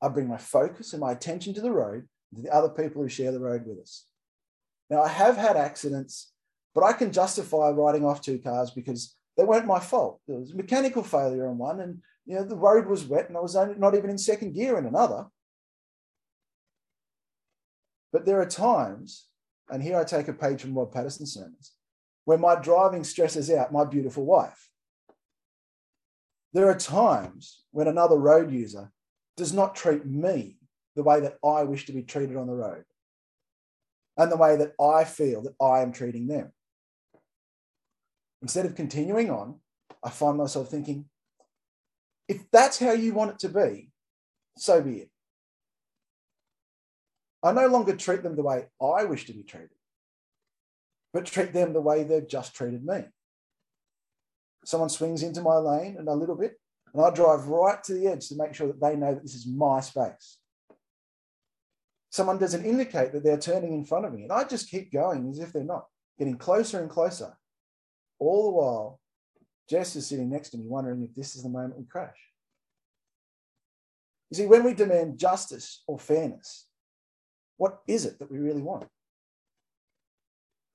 I 0.00 0.08
bring 0.08 0.28
my 0.28 0.38
focus 0.38 0.92
and 0.92 1.00
my 1.00 1.12
attention 1.12 1.54
to 1.54 1.60
the 1.60 1.72
road 1.72 2.08
and 2.30 2.36
to 2.36 2.42
the 2.42 2.54
other 2.54 2.70
people 2.70 3.02
who 3.02 3.08
share 3.08 3.32
the 3.32 3.40
road 3.40 3.66
with 3.66 3.78
us. 3.78 4.06
Now, 4.90 5.02
I 5.02 5.08
have 5.08 5.36
had 5.36 5.56
accidents, 5.56 6.32
but 6.74 6.84
I 6.84 6.92
can 6.94 7.12
justify 7.12 7.70
riding 7.70 8.04
off 8.04 8.22
two 8.22 8.38
cars 8.38 8.70
because 8.70 9.14
they 9.36 9.44
weren't 9.44 9.66
my 9.66 9.80
fault. 9.80 10.20
There 10.26 10.38
was 10.38 10.54
mechanical 10.54 11.02
failure 11.02 11.48
on 11.48 11.58
one, 11.58 11.80
and 11.80 12.02
you 12.26 12.36
know 12.36 12.44
the 12.44 12.56
road 12.56 12.86
was 12.86 13.04
wet, 13.04 13.28
and 13.28 13.36
I 13.36 13.40
was 13.40 13.56
only, 13.56 13.74
not 13.76 13.94
even 13.94 14.10
in 14.10 14.18
second 14.18 14.54
gear 14.54 14.78
in 14.78 14.86
another. 14.86 15.26
But 18.14 18.26
there 18.26 18.40
are 18.40 18.46
times, 18.46 19.26
and 19.68 19.82
here 19.82 19.98
I 19.98 20.04
take 20.04 20.28
a 20.28 20.32
page 20.32 20.60
from 20.60 20.78
Rob 20.78 20.92
Patterson's 20.92 21.34
sermons, 21.34 21.72
where 22.24 22.38
my 22.38 22.54
driving 22.54 23.02
stresses 23.02 23.50
out 23.50 23.72
my 23.72 23.84
beautiful 23.84 24.24
wife. 24.24 24.68
There 26.52 26.70
are 26.70 26.78
times 26.78 27.64
when 27.72 27.88
another 27.88 28.16
road 28.16 28.52
user 28.52 28.92
does 29.36 29.52
not 29.52 29.74
treat 29.74 30.06
me 30.06 30.58
the 30.94 31.02
way 31.02 31.18
that 31.18 31.38
I 31.44 31.64
wish 31.64 31.86
to 31.86 31.92
be 31.92 32.02
treated 32.02 32.36
on 32.36 32.46
the 32.46 32.54
road 32.54 32.84
and 34.16 34.30
the 34.30 34.36
way 34.36 34.54
that 34.58 34.74
I 34.80 35.02
feel 35.02 35.42
that 35.42 35.56
I 35.60 35.80
am 35.80 35.90
treating 35.90 36.28
them. 36.28 36.52
Instead 38.42 38.64
of 38.64 38.76
continuing 38.76 39.28
on, 39.28 39.58
I 40.04 40.10
find 40.10 40.38
myself 40.38 40.70
thinking, 40.70 41.06
if 42.28 42.48
that's 42.52 42.78
how 42.78 42.92
you 42.92 43.12
want 43.12 43.32
it 43.32 43.38
to 43.40 43.48
be, 43.48 43.90
so 44.56 44.80
be 44.80 44.98
it. 44.98 45.10
I 47.44 47.52
no 47.52 47.66
longer 47.66 47.94
treat 47.94 48.22
them 48.22 48.36
the 48.36 48.42
way 48.42 48.66
I 48.80 49.04
wish 49.04 49.26
to 49.26 49.34
be 49.34 49.42
treated, 49.42 49.68
but 51.12 51.26
treat 51.26 51.52
them 51.52 51.74
the 51.74 51.80
way 51.80 52.02
they've 52.02 52.26
just 52.26 52.54
treated 52.54 52.84
me. 52.84 53.04
Someone 54.64 54.88
swings 54.88 55.22
into 55.22 55.42
my 55.42 55.56
lane 55.56 55.96
and 55.98 56.08
a 56.08 56.14
little 56.14 56.36
bit, 56.36 56.58
and 56.94 57.04
I 57.04 57.10
drive 57.10 57.46
right 57.48 57.84
to 57.84 57.92
the 57.92 58.06
edge 58.06 58.28
to 58.28 58.36
make 58.36 58.54
sure 58.54 58.68
that 58.68 58.80
they 58.80 58.96
know 58.96 59.12
that 59.12 59.22
this 59.22 59.34
is 59.34 59.46
my 59.46 59.80
space. 59.80 60.38
Someone 62.10 62.38
doesn't 62.38 62.64
indicate 62.64 63.12
that 63.12 63.22
they're 63.22 63.36
turning 63.36 63.74
in 63.74 63.84
front 63.84 64.06
of 64.06 64.14
me, 64.14 64.22
and 64.22 64.32
I 64.32 64.44
just 64.44 64.70
keep 64.70 64.90
going 64.90 65.28
as 65.28 65.38
if 65.38 65.52
they're 65.52 65.64
not, 65.64 65.86
getting 66.18 66.38
closer 66.38 66.80
and 66.80 66.88
closer. 66.88 67.36
All 68.18 68.44
the 68.44 68.56
while, 68.56 69.00
Jess 69.68 69.96
is 69.96 70.06
sitting 70.06 70.30
next 70.30 70.50
to 70.50 70.58
me, 70.58 70.64
wondering 70.66 71.02
if 71.02 71.14
this 71.14 71.36
is 71.36 71.42
the 71.42 71.50
moment 71.50 71.76
we 71.76 71.84
crash. 71.84 72.16
You 74.30 74.38
see, 74.38 74.46
when 74.46 74.64
we 74.64 74.72
demand 74.72 75.18
justice 75.18 75.82
or 75.86 75.98
fairness, 75.98 76.68
what 77.56 77.80
is 77.86 78.04
it 78.04 78.18
that 78.18 78.30
we 78.30 78.38
really 78.38 78.62
want? 78.62 78.86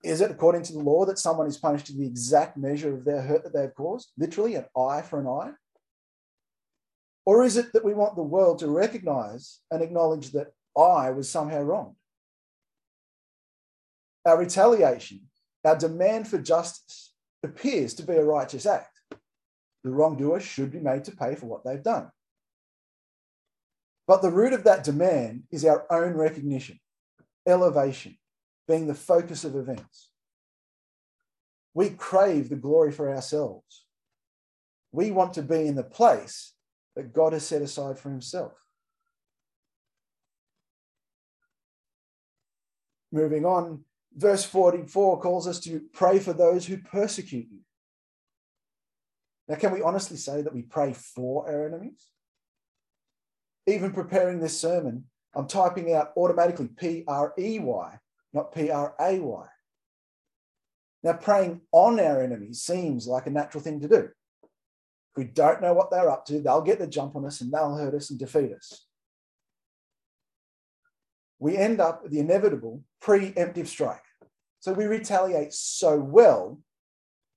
Is 0.03 0.21
it 0.21 0.31
according 0.31 0.63
to 0.63 0.73
the 0.73 0.79
law 0.79 1.05
that 1.05 1.19
someone 1.19 1.47
is 1.47 1.57
punished 1.57 1.87
to 1.87 1.93
the 1.93 2.05
exact 2.05 2.57
measure 2.57 2.93
of 2.93 3.03
their 3.03 3.21
hurt 3.21 3.43
that 3.43 3.53
they 3.53 3.61
have 3.61 3.75
caused? 3.75 4.11
Literally, 4.17 4.55
an 4.55 4.65
eye 4.77 5.01
for 5.01 5.19
an 5.19 5.27
eye? 5.27 5.51
Or 7.25 7.43
is 7.43 7.57
it 7.57 7.73
that 7.73 7.83
we 7.83 7.93
want 7.93 8.15
the 8.15 8.23
world 8.23 8.59
to 8.59 8.67
recognize 8.67 9.59
and 9.69 9.81
acknowledge 9.81 10.31
that 10.31 10.53
I 10.77 11.11
was 11.11 11.29
somehow 11.29 11.61
wronged? 11.61 11.95
Our 14.25 14.39
retaliation, 14.39 15.27
our 15.65 15.77
demand 15.77 16.27
for 16.27 16.37
justice 16.37 17.13
appears 17.43 17.93
to 17.95 18.03
be 18.03 18.13
a 18.13 18.23
righteous 18.23 18.65
act. 18.65 18.99
The 19.83 19.91
wrongdoer 19.91 20.39
should 20.39 20.71
be 20.71 20.79
made 20.79 21.03
to 21.05 21.15
pay 21.15 21.35
for 21.35 21.45
what 21.45 21.63
they've 21.65 21.83
done. 21.83 22.09
But 24.09 24.23
the 24.23 24.31
root 24.31 24.53
of 24.53 24.63
that 24.63 24.83
demand 24.83 25.43
is 25.51 25.63
our 25.63 25.85
own 25.91 26.13
recognition, 26.15 26.79
elevation, 27.45 28.17
being 28.67 28.87
the 28.87 28.95
focus 28.95 29.43
of 29.43 29.55
events. 29.55 30.09
We 31.75 31.91
crave 31.91 32.49
the 32.49 32.55
glory 32.55 32.91
for 32.91 33.13
ourselves. 33.13 33.85
We 34.91 35.11
want 35.11 35.35
to 35.35 35.43
be 35.43 35.67
in 35.67 35.75
the 35.75 35.83
place 35.83 36.53
that 36.95 37.13
God 37.13 37.33
has 37.33 37.45
set 37.45 37.61
aside 37.61 37.99
for 37.99 38.09
himself. 38.09 38.53
Moving 43.11 43.45
on, 43.45 43.83
verse 44.15 44.43
44 44.43 45.21
calls 45.21 45.47
us 45.47 45.59
to 45.59 45.81
pray 45.93 46.17
for 46.17 46.33
those 46.33 46.65
who 46.65 46.77
persecute 46.79 47.45
you. 47.51 47.59
Now, 49.47 49.57
can 49.57 49.71
we 49.71 49.83
honestly 49.83 50.17
say 50.17 50.41
that 50.41 50.55
we 50.55 50.63
pray 50.63 50.93
for 50.93 51.47
our 51.47 51.67
enemies? 51.67 52.07
Even 53.69 53.91
preparing 53.91 54.39
this 54.39 54.59
sermon, 54.59 55.05
I'm 55.35 55.45
typing 55.45 55.93
out 55.93 56.11
automatically 56.17 56.69
P 56.69 57.03
R 57.07 57.33
E 57.37 57.59
Y, 57.59 57.99
not 58.33 58.51
P 58.51 58.71
R 58.71 58.95
A 58.99 59.19
Y. 59.19 59.45
Now, 61.03 61.13
praying 61.13 61.61
on 61.71 61.99
our 61.99 62.21
enemies 62.21 62.61
seems 62.61 63.05
like 63.05 63.27
a 63.27 63.29
natural 63.29 63.63
thing 63.63 63.79
to 63.81 63.87
do. 63.87 63.95
If 63.95 65.17
We 65.17 65.25
don't 65.25 65.61
know 65.61 65.73
what 65.73 65.91
they're 65.91 66.09
up 66.09 66.25
to. 66.25 66.41
They'll 66.41 66.61
get 66.61 66.79
the 66.79 66.87
jump 66.87 67.15
on 67.15 67.25
us 67.25 67.41
and 67.41 67.51
they'll 67.51 67.75
hurt 67.75 67.93
us 67.93 68.09
and 68.09 68.17
defeat 68.17 68.51
us. 68.53 68.87
We 71.37 71.55
end 71.55 71.79
up 71.79 72.01
with 72.03 72.11
the 72.11 72.19
inevitable 72.19 72.83
preemptive 73.01 73.67
strike. 73.67 74.03
So 74.61 74.73
we 74.73 74.85
retaliate 74.85 75.53
so 75.53 75.97
well 75.97 76.59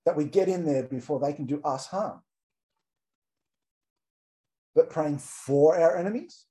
that 0.06 0.16
we 0.16 0.24
get 0.24 0.48
in 0.48 0.64
there 0.64 0.84
before 0.84 1.20
they 1.20 1.34
can 1.34 1.44
do 1.44 1.60
us 1.62 1.86
harm. 1.86 2.22
But 4.74 4.90
praying 4.90 5.18
for 5.18 5.78
our 5.78 5.96
enemies, 5.96 6.46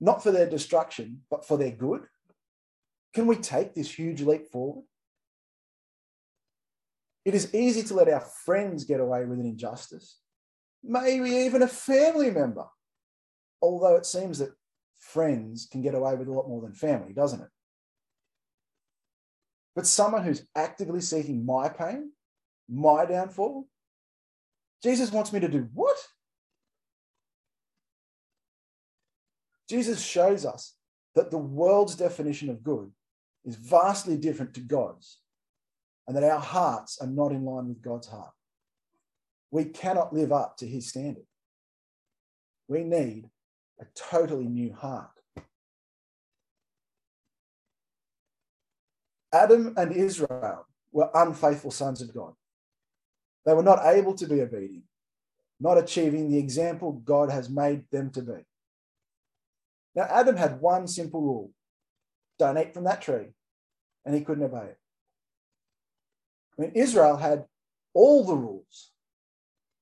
not 0.00 0.22
for 0.22 0.30
their 0.30 0.48
destruction, 0.48 1.22
but 1.30 1.44
for 1.44 1.58
their 1.58 1.70
good, 1.70 2.02
can 3.12 3.26
we 3.26 3.36
take 3.36 3.74
this 3.74 3.90
huge 3.90 4.22
leap 4.22 4.46
forward? 4.48 4.84
It 7.24 7.34
is 7.34 7.54
easy 7.54 7.82
to 7.82 7.94
let 7.94 8.08
our 8.08 8.20
friends 8.20 8.84
get 8.84 9.00
away 9.00 9.24
with 9.26 9.38
an 9.38 9.46
injustice, 9.46 10.18
maybe 10.82 11.30
even 11.30 11.62
a 11.62 11.68
family 11.68 12.30
member, 12.30 12.64
although 13.60 13.96
it 13.96 14.06
seems 14.06 14.38
that 14.38 14.54
friends 14.98 15.68
can 15.70 15.82
get 15.82 15.94
away 15.94 16.14
with 16.14 16.28
a 16.28 16.32
lot 16.32 16.48
more 16.48 16.62
than 16.62 16.72
family, 16.72 17.12
doesn't 17.12 17.42
it? 17.42 17.48
But 19.74 19.86
someone 19.86 20.24
who's 20.24 20.46
actively 20.56 21.00
seeking 21.00 21.44
my 21.44 21.68
pain, 21.68 22.12
my 22.68 23.04
downfall, 23.04 23.66
Jesus 24.82 25.12
wants 25.12 25.32
me 25.32 25.40
to 25.40 25.48
do 25.48 25.68
what? 25.74 25.96
Jesus 29.70 30.04
shows 30.04 30.44
us 30.44 30.74
that 31.14 31.30
the 31.30 31.38
world's 31.38 31.94
definition 31.94 32.50
of 32.50 32.64
good 32.64 32.90
is 33.44 33.54
vastly 33.54 34.16
different 34.16 34.52
to 34.54 34.60
God's 34.60 35.18
and 36.08 36.16
that 36.16 36.24
our 36.24 36.40
hearts 36.40 36.98
are 37.00 37.06
not 37.06 37.30
in 37.30 37.44
line 37.44 37.68
with 37.68 37.80
God's 37.80 38.08
heart. 38.08 38.32
We 39.52 39.66
cannot 39.66 40.12
live 40.12 40.32
up 40.32 40.56
to 40.56 40.66
his 40.66 40.88
standard. 40.88 41.22
We 42.66 42.82
need 42.82 43.30
a 43.80 43.84
totally 43.94 44.48
new 44.48 44.72
heart. 44.72 45.10
Adam 49.32 49.74
and 49.76 49.92
Israel 49.92 50.66
were 50.90 51.10
unfaithful 51.14 51.70
sons 51.70 52.02
of 52.02 52.12
God. 52.12 52.32
They 53.46 53.54
were 53.54 53.62
not 53.62 53.86
able 53.86 54.14
to 54.14 54.26
be 54.26 54.40
obedient, 54.40 54.82
not 55.60 55.78
achieving 55.78 56.28
the 56.28 56.38
example 56.38 56.90
God 57.04 57.30
has 57.30 57.48
made 57.48 57.84
them 57.92 58.10
to 58.10 58.22
be. 58.22 58.44
Now, 59.94 60.06
Adam 60.10 60.36
had 60.36 60.60
one 60.60 60.86
simple 60.86 61.20
rule 61.20 61.50
don't 62.38 62.58
eat 62.58 62.72
from 62.72 62.84
that 62.84 63.02
tree, 63.02 63.34
and 64.04 64.14
he 64.14 64.22
couldn't 64.22 64.44
obey 64.44 64.64
it. 64.64 64.78
I 66.58 66.62
mean, 66.62 66.72
Israel 66.74 67.18
had 67.18 67.44
all 67.92 68.24
the 68.24 68.34
rules, 68.34 68.92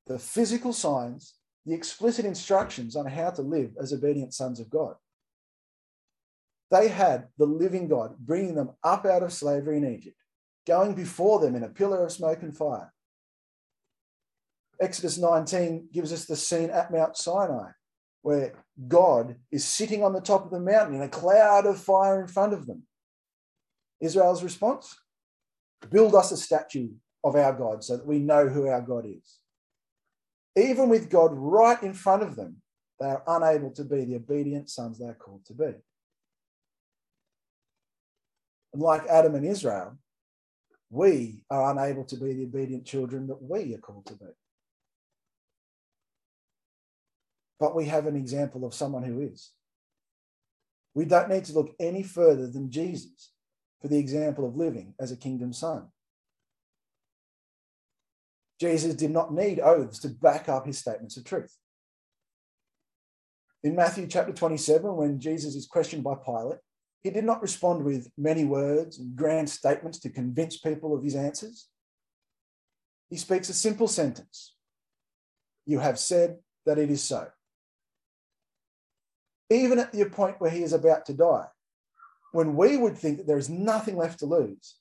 the 0.07 0.19
physical 0.19 0.73
signs, 0.73 1.35
the 1.65 1.75
explicit 1.75 2.25
instructions 2.25 2.97
on 2.97 3.07
how 3.07 3.31
to 3.31 3.43
live 3.43 3.73
as 3.81 3.93
obedient 3.93 4.35
sons 4.35 4.59
of 4.59 4.71
God. 4.71 4.95
They 6.71 6.89
had 6.89 7.29
the 7.39 7.47
living 7.47 7.89
God 7.89 8.17
bringing 8.19 8.55
them 8.55 8.71
up 8.83 9.07
out 9.07 9.23
of 9.23 9.33
slavery 9.33 9.77
in 9.77 9.87
Egypt, 9.87 10.17
going 10.67 10.95
before 10.95 11.39
them 11.39 11.55
in 11.55 11.63
a 11.63 11.69
pillar 11.69 12.05
of 12.05 12.13
smoke 12.13 12.43
and 12.43 12.57
fire. 12.57 12.93
Exodus 14.81 15.19
19 15.19 15.89
gives 15.93 16.13
us 16.13 16.25
the 16.25 16.37
scene 16.37 16.71
at 16.71 16.93
Mount 16.93 17.17
Sinai, 17.17 17.71
where 18.23 18.53
God 18.87 19.37
is 19.51 19.65
sitting 19.65 20.03
on 20.03 20.13
the 20.13 20.21
top 20.21 20.45
of 20.45 20.51
the 20.51 20.61
mountain 20.61 20.97
in 20.97 21.03
a 21.03 21.09
cloud 21.09 21.67
of 21.67 21.81
fire 21.81 22.21
in 22.21 22.29
front 22.29 22.53
of 22.53 22.67
them. 22.67 22.83
Israel's 24.01 24.43
response 24.43 24.97
build 25.91 26.15
us 26.15 26.33
a 26.33 26.37
statue 26.37 26.91
of 27.25 27.37
our 27.37 27.53
God 27.53 27.83
so 27.85 27.97
that 27.97 28.07
we 28.07 28.19
know 28.19 28.49
who 28.49 28.69
our 28.69 28.81
God 28.81 29.07
is. 29.07 29.39
Even 30.57 30.89
with 30.89 31.11
God 31.11 31.31
right 31.33 31.81
in 31.83 31.95
front 31.95 32.23
of 32.23 32.37
them, 32.37 32.57
they 33.01 33.07
are 33.07 33.23
unable 33.27 33.71
to 33.73 33.85
be 33.85 34.05
the 34.05 34.17
obedient 34.17 34.69
sons 34.69 34.99
they 34.99 35.07
are 35.07 35.15
called 35.15 35.45
to 35.47 35.55
be. 35.55 35.73
And 38.73 38.83
like 38.83 39.07
Adam 39.07 39.35
and 39.37 39.47
Israel, 39.47 39.97
we 40.91 41.45
are 41.51 41.71
unable 41.71 42.05
to 42.05 42.17
be 42.17 42.33
the 42.33 42.45
obedient 42.45 42.85
children 42.85 43.27
that 43.29 43.41
we 43.41 43.75
are 43.75 43.79
called 43.79 44.07
to 44.07 44.15
be. 44.15 44.27
But 47.61 47.75
we 47.75 47.87
have 47.87 48.07
an 48.07 48.17
example 48.17 48.65
of 48.65 48.75
someone 48.75 49.03
who 49.03 49.21
is. 49.21 49.51
We 50.95 51.05
don't 51.05 51.29
need 51.29 51.45
to 51.47 51.53
look 51.53 51.75
any 51.79 52.03
further 52.03 52.47
than 52.47 52.71
Jesus 52.71 53.33
for 53.81 53.89
the 53.89 53.99
example 53.99 54.47
of 54.47 54.57
living 54.57 54.95
as 54.99 55.13
a 55.13 55.17
kingdom 55.17 55.53
son. 55.53 55.89
Jesus 58.61 58.95
did 58.95 59.11
not 59.11 59.33
need 59.33 59.61
oaths 59.61 60.01
to 60.01 60.09
back 60.09 60.49
up 60.49 60.67
his 60.67 60.79
statements 60.79 61.17
of 61.17 61.25
truth. 61.25 61.57
In 63.63 63.77
Matthew 63.77 64.07
chapter 64.07 64.33
27, 64.33 64.97
when 64.97 65.21
Jesus 65.21 65.55
is 65.55 65.67
questioned 65.67 66.05
by 66.05 66.15
Pilate, 66.15 66.59
he 67.03 67.11
did 67.11 67.25
not 67.25 67.43
respond 67.43 67.85
with 67.85 68.11
many 68.17 68.45
words 68.45 68.99
and 68.99 69.15
grand 69.15 69.49
statements 69.49 69.99
to 70.01 70.11
convince 70.11 70.59
people 70.59 70.97
of 70.97 71.03
his 71.03 71.15
answers. 71.15 71.69
He 73.09 73.17
speaks 73.17 73.49
a 73.49 73.55
simple 73.55 73.89
sentence 73.89 74.55
You 75.65 75.79
have 75.79 75.99
said 75.99 76.39
that 76.67 76.79
it 76.79 76.91
is 76.91 77.03
so. 77.03 77.29
Even 79.51 79.79
at 79.79 79.93
the 79.93 80.05
point 80.05 80.41
where 80.41 80.51
he 80.51 80.63
is 80.63 80.73
about 80.73 81.07
to 81.07 81.15
die, 81.15 81.47
when 82.33 82.57
we 82.57 82.77
would 82.77 82.99
think 82.99 83.19
that 83.19 83.27
there 83.27 83.39
is 83.39 83.49
nothing 83.49 83.97
left 83.97 84.19
to 84.19 84.27
lose, 84.27 84.77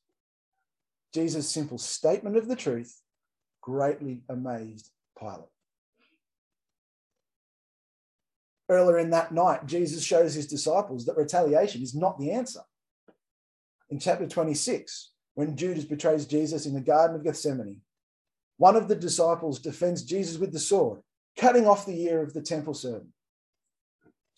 Jesus' 1.13 1.49
simple 1.49 1.77
statement 1.77 2.35
of 2.35 2.47
the 2.47 2.55
truth 2.55 3.01
greatly 3.61 4.21
amazed 4.29 4.91
Pilate. 5.17 5.49
Earlier 8.69 8.97
in 8.99 9.11
that 9.11 9.31
night, 9.31 9.65
Jesus 9.65 10.03
shows 10.03 10.33
his 10.33 10.47
disciples 10.47 11.05
that 11.05 11.15
retaliation 11.15 11.81
is 11.81 11.95
not 11.95 12.19
the 12.19 12.31
answer. 12.31 12.61
In 13.89 13.99
chapter 13.99 14.27
26, 14.27 15.11
when 15.35 15.55
Judas 15.55 15.85
betrays 15.85 16.25
Jesus 16.25 16.65
in 16.65 16.73
the 16.73 16.81
Garden 16.81 17.15
of 17.15 17.23
Gethsemane, 17.23 17.81
one 18.57 18.75
of 18.75 18.87
the 18.87 18.95
disciples 18.95 19.59
defends 19.59 20.03
Jesus 20.03 20.37
with 20.37 20.51
the 20.51 20.59
sword, 20.59 21.01
cutting 21.37 21.65
off 21.67 21.85
the 21.85 22.01
ear 22.03 22.21
of 22.21 22.33
the 22.33 22.41
temple 22.41 22.73
servant. 22.73 23.09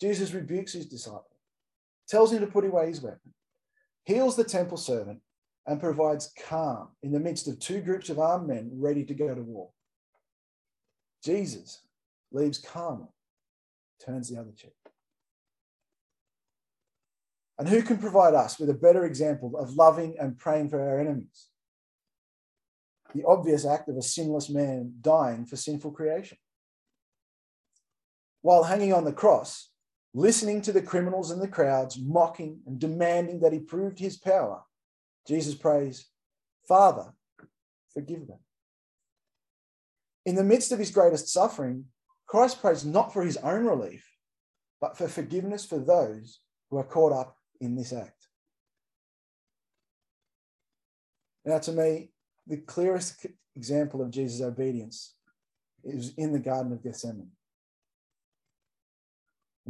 Jesus 0.00 0.32
rebukes 0.32 0.72
his 0.72 0.86
disciple, 0.86 1.36
tells 2.08 2.32
him 2.32 2.40
to 2.40 2.46
put 2.46 2.64
away 2.64 2.88
his 2.88 3.02
weapon, 3.02 3.34
heals 4.04 4.36
the 4.36 4.44
temple 4.44 4.78
servant, 4.78 5.20
and 5.66 5.80
provides 5.80 6.32
calm 6.48 6.88
in 7.02 7.12
the 7.12 7.20
midst 7.20 7.46
of 7.46 7.58
two 7.58 7.80
groups 7.80 8.08
of 8.08 8.18
armed 8.18 8.48
men 8.48 8.70
ready 8.72 9.04
to 9.04 9.14
go 9.14 9.34
to 9.34 9.42
war. 9.42 9.70
Jesus 11.22 11.82
leaves 12.32 12.58
calm 12.58 13.08
turns 14.04 14.28
the 14.28 14.40
other 14.40 14.52
cheek. 14.56 14.72
And 17.58 17.68
who 17.68 17.82
can 17.82 17.98
provide 17.98 18.34
us 18.34 18.58
with 18.58 18.70
a 18.70 18.74
better 18.74 19.04
example 19.04 19.54
of 19.58 19.76
loving 19.76 20.16
and 20.18 20.38
praying 20.38 20.70
for 20.70 20.80
our 20.80 20.98
enemies? 20.98 21.48
The 23.14 23.24
obvious 23.24 23.66
act 23.66 23.88
of 23.88 23.96
a 23.96 24.02
sinless 24.02 24.48
man 24.48 24.94
dying 25.02 25.44
for 25.44 25.56
sinful 25.56 25.90
creation. 25.90 26.38
While 28.40 28.62
hanging 28.62 28.94
on 28.94 29.04
the 29.04 29.12
cross, 29.12 29.69
listening 30.12 30.60
to 30.62 30.72
the 30.72 30.82
criminals 30.82 31.30
and 31.30 31.40
the 31.40 31.48
crowds 31.48 31.98
mocking 31.98 32.60
and 32.66 32.78
demanding 32.78 33.40
that 33.40 33.52
he 33.52 33.58
proved 33.58 33.98
his 33.98 34.16
power, 34.16 34.62
Jesus 35.26 35.54
prays, 35.54 36.06
Father, 36.66 37.12
forgive 37.92 38.26
them. 38.26 38.38
In 40.26 40.34
the 40.34 40.44
midst 40.44 40.72
of 40.72 40.78
his 40.78 40.90
greatest 40.90 41.28
suffering, 41.28 41.86
Christ 42.26 42.60
prays 42.60 42.84
not 42.84 43.12
for 43.12 43.24
his 43.24 43.36
own 43.38 43.64
relief, 43.64 44.06
but 44.80 44.96
for 44.96 45.08
forgiveness 45.08 45.64
for 45.64 45.78
those 45.78 46.40
who 46.70 46.78
are 46.78 46.84
caught 46.84 47.12
up 47.12 47.36
in 47.60 47.76
this 47.76 47.92
act. 47.92 48.28
Now, 51.44 51.58
to 51.58 51.72
me, 51.72 52.10
the 52.46 52.58
clearest 52.58 53.26
example 53.56 54.02
of 54.02 54.10
Jesus' 54.10 54.42
obedience 54.42 55.14
is 55.82 56.12
in 56.16 56.32
the 56.32 56.38
Garden 56.38 56.72
of 56.72 56.82
Gethsemane. 56.82 57.30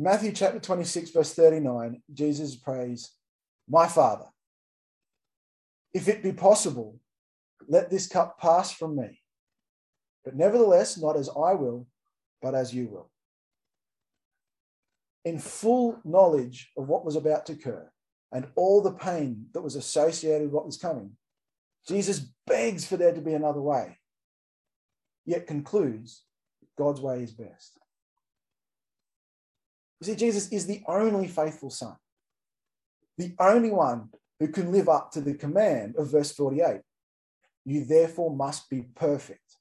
Matthew 0.03 0.33
chapter 0.33 0.59
26, 0.59 1.11
verse 1.11 1.35
39, 1.35 2.01
Jesus 2.15 2.57
prays, 2.57 3.11
My 3.69 3.87
Father, 3.87 4.25
if 5.93 6.09
it 6.09 6.23
be 6.23 6.33
possible, 6.33 6.99
let 7.69 7.91
this 7.91 8.07
cup 8.07 8.39
pass 8.39 8.73
from 8.73 8.97
me. 8.97 9.21
But 10.25 10.37
nevertheless, 10.37 10.97
not 10.97 11.19
as 11.19 11.29
I 11.29 11.53
will, 11.53 11.87
but 12.41 12.55
as 12.55 12.73
you 12.73 12.89
will. 12.89 13.11
In 15.27 15.39
full 15.39 16.01
knowledge 16.03 16.71
of 16.79 16.89
what 16.89 17.05
was 17.05 17.17
about 17.17 17.45
to 17.47 17.53
occur 17.53 17.87
and 18.33 18.49
all 18.57 18.81
the 18.81 18.93
pain 18.93 19.49
that 19.53 19.61
was 19.61 19.77
associated 19.77 20.45
with 20.45 20.55
what 20.55 20.65
was 20.65 20.79
coming, 20.79 21.11
Jesus 21.87 22.21
begs 22.47 22.87
for 22.87 22.97
there 22.97 23.13
to 23.13 23.21
be 23.21 23.35
another 23.35 23.61
way, 23.61 23.99
yet 25.27 25.47
concludes 25.47 26.23
God's 26.79 27.03
way 27.03 27.23
is 27.23 27.33
best. 27.33 27.80
You 30.01 30.07
see, 30.07 30.17
Jesus 30.17 30.49
is 30.49 30.67
the 30.67 30.83
only 30.87 31.29
faithful 31.29 31.71
Son, 31.71 31.97
the 33.19 33.35
only 33.39 33.71
one 33.71 34.09
who 34.39 34.49
can 34.49 34.73
live 34.73 34.89
up 34.89 35.13
to 35.13 35.21
the 35.21 35.35
command 35.35 35.97
of 35.97 36.11
verse 36.11 36.33
48. 36.33 36.81
You 37.67 37.85
therefore 37.85 38.35
must 38.35 38.71
be 38.71 38.87
perfect 38.95 39.57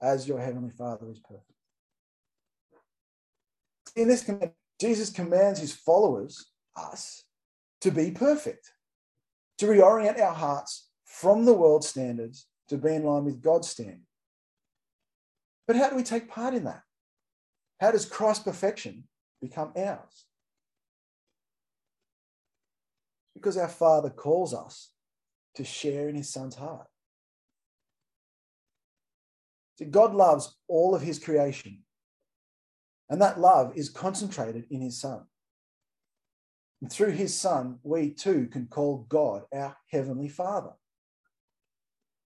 as 0.00 0.26
your 0.26 0.40
heavenly 0.40 0.70
Father 0.70 1.10
is 1.10 1.18
perfect. 1.18 1.46
In 3.94 4.08
this 4.08 4.24
command, 4.24 4.52
Jesus 4.80 5.10
commands 5.10 5.60
his 5.60 5.74
followers, 5.74 6.46
us, 6.74 7.24
to 7.82 7.90
be 7.90 8.10
perfect, 8.10 8.72
to 9.58 9.66
reorient 9.66 10.18
our 10.18 10.32
hearts 10.32 10.88
from 11.04 11.44
the 11.44 11.52
world's 11.52 11.88
standards 11.88 12.46
to 12.68 12.78
be 12.78 12.94
in 12.94 13.04
line 13.04 13.24
with 13.24 13.42
God's 13.42 13.68
standard. 13.68 14.00
But 15.66 15.76
how 15.76 15.90
do 15.90 15.96
we 15.96 16.02
take 16.02 16.28
part 16.28 16.54
in 16.54 16.64
that? 16.64 16.82
How 17.80 17.90
does 17.90 18.06
Christ's 18.06 18.44
perfection 18.44 19.04
become 19.42 19.72
ours? 19.76 20.26
Because 23.34 23.58
our 23.58 23.68
Father 23.68 24.08
calls 24.08 24.54
us 24.54 24.92
to 25.56 25.64
share 25.64 26.08
in 26.08 26.14
his 26.14 26.32
Son's 26.32 26.54
heart. 26.54 26.86
See, 29.78 29.84
God 29.84 30.14
loves 30.14 30.56
all 30.68 30.94
of 30.94 31.02
his 31.02 31.18
creation 31.18 31.82
and 33.12 33.20
that 33.20 33.38
love 33.38 33.76
is 33.76 33.90
concentrated 33.90 34.64
in 34.70 34.80
his 34.80 34.98
son. 34.98 35.26
And 36.80 36.90
through 36.90 37.10
his 37.10 37.38
son, 37.38 37.78
we 37.82 38.08
too 38.08 38.48
can 38.50 38.68
call 38.68 39.04
God 39.06 39.42
our 39.52 39.76
heavenly 39.88 40.30
father. 40.30 40.72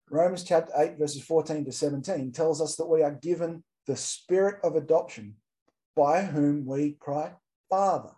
Romans 0.09 0.45
chapter 0.45 0.73
8, 0.77 0.97
verses 0.97 1.25
14 1.25 1.65
to 1.65 1.73
17 1.73 2.31
tells 2.31 2.63
us 2.63 2.77
that 2.77 2.87
we 2.87 3.03
are 3.03 3.19
given 3.21 3.65
the 3.89 3.97
spirit 3.97 4.61
of 4.63 4.77
adoption 4.77 5.35
by 5.97 6.23
whom 6.23 6.67
we 6.67 6.93
cry, 7.01 7.33
Father. 7.71 8.13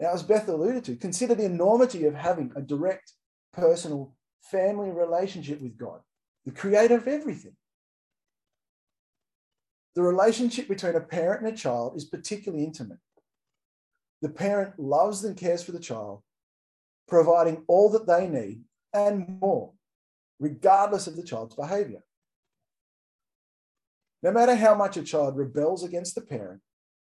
Now, 0.00 0.12
as 0.12 0.22
Beth 0.22 0.48
alluded 0.48 0.84
to, 0.84 0.96
consider 0.96 1.34
the 1.34 1.44
enormity 1.44 2.06
of 2.06 2.14
having 2.14 2.52
a 2.56 2.62
direct, 2.62 3.12
personal, 3.52 4.16
family 4.42 4.90
relationship 4.90 5.60
with 5.60 5.78
God, 5.78 6.00
the 6.44 6.50
creator 6.50 6.96
of 6.96 7.06
everything. 7.06 7.54
The 9.94 10.02
relationship 10.02 10.66
between 10.66 10.96
a 10.96 11.00
parent 11.00 11.44
and 11.44 11.54
a 11.54 11.56
child 11.56 11.96
is 11.96 12.04
particularly 12.04 12.64
intimate. 12.64 12.98
The 14.22 14.28
parent 14.30 14.78
loves 14.78 15.22
and 15.22 15.36
cares 15.36 15.62
for 15.62 15.72
the 15.72 15.78
child, 15.78 16.22
providing 17.06 17.62
all 17.68 17.90
that 17.90 18.06
they 18.06 18.26
need 18.26 18.62
and 18.92 19.38
more, 19.40 19.72
regardless 20.40 21.06
of 21.06 21.14
the 21.14 21.22
child's 21.22 21.54
behavior. 21.54 22.02
No 24.24 24.32
matter 24.32 24.54
how 24.54 24.74
much 24.74 24.96
a 24.96 25.02
child 25.02 25.36
rebels 25.36 25.84
against 25.84 26.14
the 26.14 26.22
parent, 26.22 26.62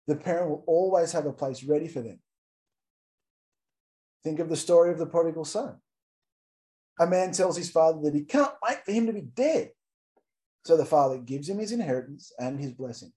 the 0.08 0.16
parent 0.16 0.50
will 0.50 0.64
always 0.66 1.12
have 1.12 1.26
a 1.26 1.34
place 1.34 1.62
ready 1.62 1.90
for 1.90 2.02
them. 2.02 2.22
Think 4.24 4.40
of 4.40 4.48
the 4.48 4.56
story 4.56 4.92
of 4.92 4.98
the 4.98 5.06
prodigal 5.06 5.44
son. 5.44 5.76
A 7.02 7.06
man 7.06 7.34
tells 7.34 7.58
his 7.58 7.70
father 7.70 8.00
that 8.04 8.16
he 8.16 8.24
can't 8.24 8.54
wait 8.66 8.86
for 8.86 8.94
him 8.94 9.08
to 9.08 9.14
be 9.14 9.22
dead. 9.22 9.72
So 10.66 10.78
the 10.78 10.86
father 10.86 11.18
gives 11.18 11.50
him 11.50 11.60
his 11.60 11.74
inheritance 11.74 12.32
and 12.40 12.58
his 12.58 12.72
blessing. 12.72 13.12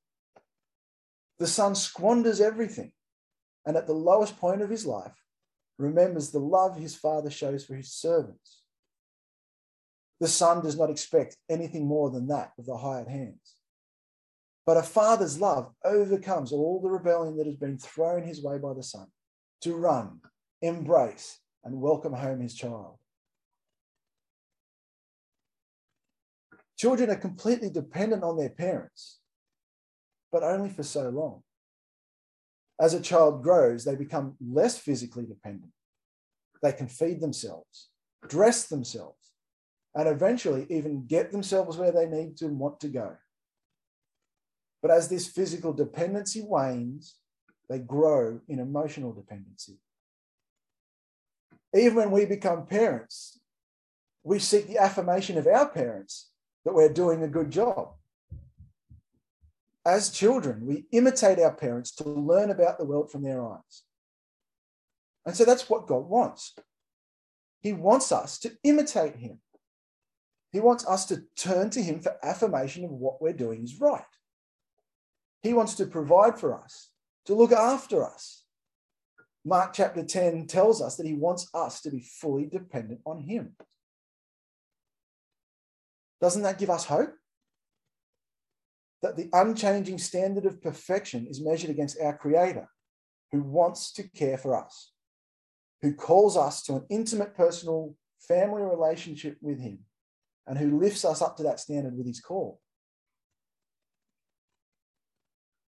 The 1.39 1.47
son 1.47 1.77
squanders 1.77 2.41
everything 2.41 2.91
and 3.65 3.77
at 3.77 3.87
the 3.87 3.93
lowest 3.93 4.39
point 4.39 4.61
of 4.61 4.71
his 4.71 4.87
life 4.87 5.15
remembers 5.79 6.31
the 6.31 6.41
love 6.41 6.77
his 6.77 6.97
father 6.97 7.31
shows 7.31 7.65
for 7.65 7.77
his 7.77 7.93
servants. 7.93 8.63
The 10.19 10.29
son 10.29 10.65
does 10.65 10.77
not 10.77 10.91
expect 10.91 11.37
anything 11.49 11.87
more 11.87 12.11
than 12.11 12.27
that 12.27 12.55
of 12.59 12.67
the 12.67 12.77
hired 12.77 13.07
hands. 13.07 13.55
But 14.67 14.79
a 14.79 14.83
father's 14.83 15.39
love 15.39 15.73
overcomes 15.85 16.53
all 16.53 16.81
the 16.81 16.91
rebellion 16.91 17.37
that 17.37 17.47
has 17.47 17.57
been 17.57 17.79
thrown 17.79 18.23
his 18.23 18.43
way 18.43 18.59
by 18.59 18.73
the 18.73 18.83
son 18.83 19.09
to 19.61 19.77
run, 19.77 20.21
embrace, 20.63 21.39
and 21.65 21.81
welcome 21.81 22.15
home 22.15 22.41
his 22.41 22.55
child. 22.55 22.99
Children 26.77 27.11
are 27.11 27.17
completely 27.17 27.71
dependent 27.71 28.23
on 28.25 28.37
their 28.37 28.49
parents, 28.49 29.21
but 30.33 30.43
only 30.43 30.71
for 30.71 30.83
so 30.83 31.09
long. 31.09 31.43
As 32.81 32.95
a 32.95 33.01
child 33.01 33.43
grows, 33.43 33.85
they 33.85 33.95
become 33.95 34.35
less 34.41 34.77
physically 34.77 35.25
dependent. 35.25 35.73
They 36.63 36.73
can 36.73 36.89
feed 36.89 37.21
themselves, 37.21 37.91
dress 38.29 38.67
themselves, 38.67 39.31
and 39.95 40.09
eventually 40.09 40.67
even 40.71 41.07
get 41.07 41.31
themselves 41.31 41.77
where 41.77 41.93
they 41.93 42.07
need 42.07 42.37
to 42.39 42.47
and 42.47 42.59
want 42.59 42.81
to 42.81 42.89
go. 42.89 43.17
But 44.85 44.91
as 44.91 45.09
this 45.09 45.27
physical 45.27 45.73
dependency 45.73 46.43
wanes, 46.43 47.15
they 47.71 47.79
grow 47.79 48.43
in 48.49 48.59
emotional 48.59 49.15
dependency. 49.15 49.79
Even 51.75 51.95
when 51.97 52.11
we 52.11 52.27
become 52.27 52.67
parents, 52.67 53.41
we 54.23 54.39
seek 54.39 54.69
the 54.69 54.77
affirmation 54.77 55.39
of 55.39 55.47
our 55.47 55.71
parents 55.71 56.29
that 56.67 56.75
we're 56.75 56.93
doing 56.93 57.23
a 57.23 57.29
good 57.29 57.51
job. 57.51 57.95
As 59.87 60.11
children, 60.11 60.67
we 60.67 60.85
imitate 60.93 61.39
our 61.39 61.55
parents 61.55 61.91
to 61.93 62.07
learn 62.07 62.51
about 62.51 62.77
the 62.77 62.85
world 62.85 63.11
from 63.11 63.23
their 63.23 63.43
eyes. 63.43 63.85
And 65.25 65.35
so 65.35 65.47
that's 65.47 65.71
what 65.71 65.87
God 65.87 66.07
wants. 66.11 66.55
He 67.63 67.73
wants 67.73 68.13
us 68.13 68.39
to 68.41 68.53
imitate 68.63 69.17
Him. 69.17 69.39
He 70.53 70.61
wants 70.61 70.87
us 70.87 71.07
to 71.07 71.23
turn 71.37 71.71
to 71.71 71.83
Him 71.83 72.01
for 72.01 72.19
affirmation 72.23 72.85
of 72.85 72.91
what 72.91 73.23
we're 73.23 73.33
doing 73.33 73.65
is 73.65 73.81
right. 73.81 74.05
He 75.45 75.53
wants 75.53 75.75
to 75.75 75.85
provide 75.85 76.41
for 76.41 76.59
us, 76.59 76.89
to 77.27 77.35
look 77.35 77.53
after 77.53 78.03
us. 78.03 78.45
Mark 79.45 79.75
chapter 79.75 80.03
10 80.03 80.47
tells 80.47 80.81
us 80.81 80.97
that 80.97 81.07
He 81.07 81.13
wants 81.13 81.51
us 81.53 81.83
to 81.83 81.91
be 81.91 82.01
fully 82.01 82.47
dependent 82.47 83.03
on 83.05 83.21
Him. 83.21 83.55
Doesn't 86.23 86.43
that 86.43 86.59
give 86.59 86.71
us 86.71 86.87
hope? 86.87 87.13
That 89.03 89.19
the 89.19 89.29
unchanging 89.35 89.99
standard 89.99 90.47
of 90.47 90.63
perfection 90.63 91.27
is 91.27 91.45
measured 91.45 91.69
against 91.69 92.01
our 92.01 92.17
Creator, 92.17 92.67
who 93.31 93.43
wants 93.43 93.93
to 93.93 94.03
care 94.03 94.39
for 94.39 94.57
us, 94.57 94.93
who 95.83 95.93
calls 95.93 96.39
us 96.39 96.63
to 96.63 96.77
an 96.77 96.87
intimate 96.89 97.37
personal 97.37 97.95
family 98.19 98.63
relationship 98.63 99.37
with 99.43 99.61
Him, 99.61 99.81
and 100.47 100.57
who 100.57 100.81
lifts 100.81 101.05
us 101.05 101.21
up 101.21 101.37
to 101.37 101.43
that 101.43 101.61
standard 101.61 101.95
with 101.99 102.07
His 102.07 102.21
call. 102.21 102.63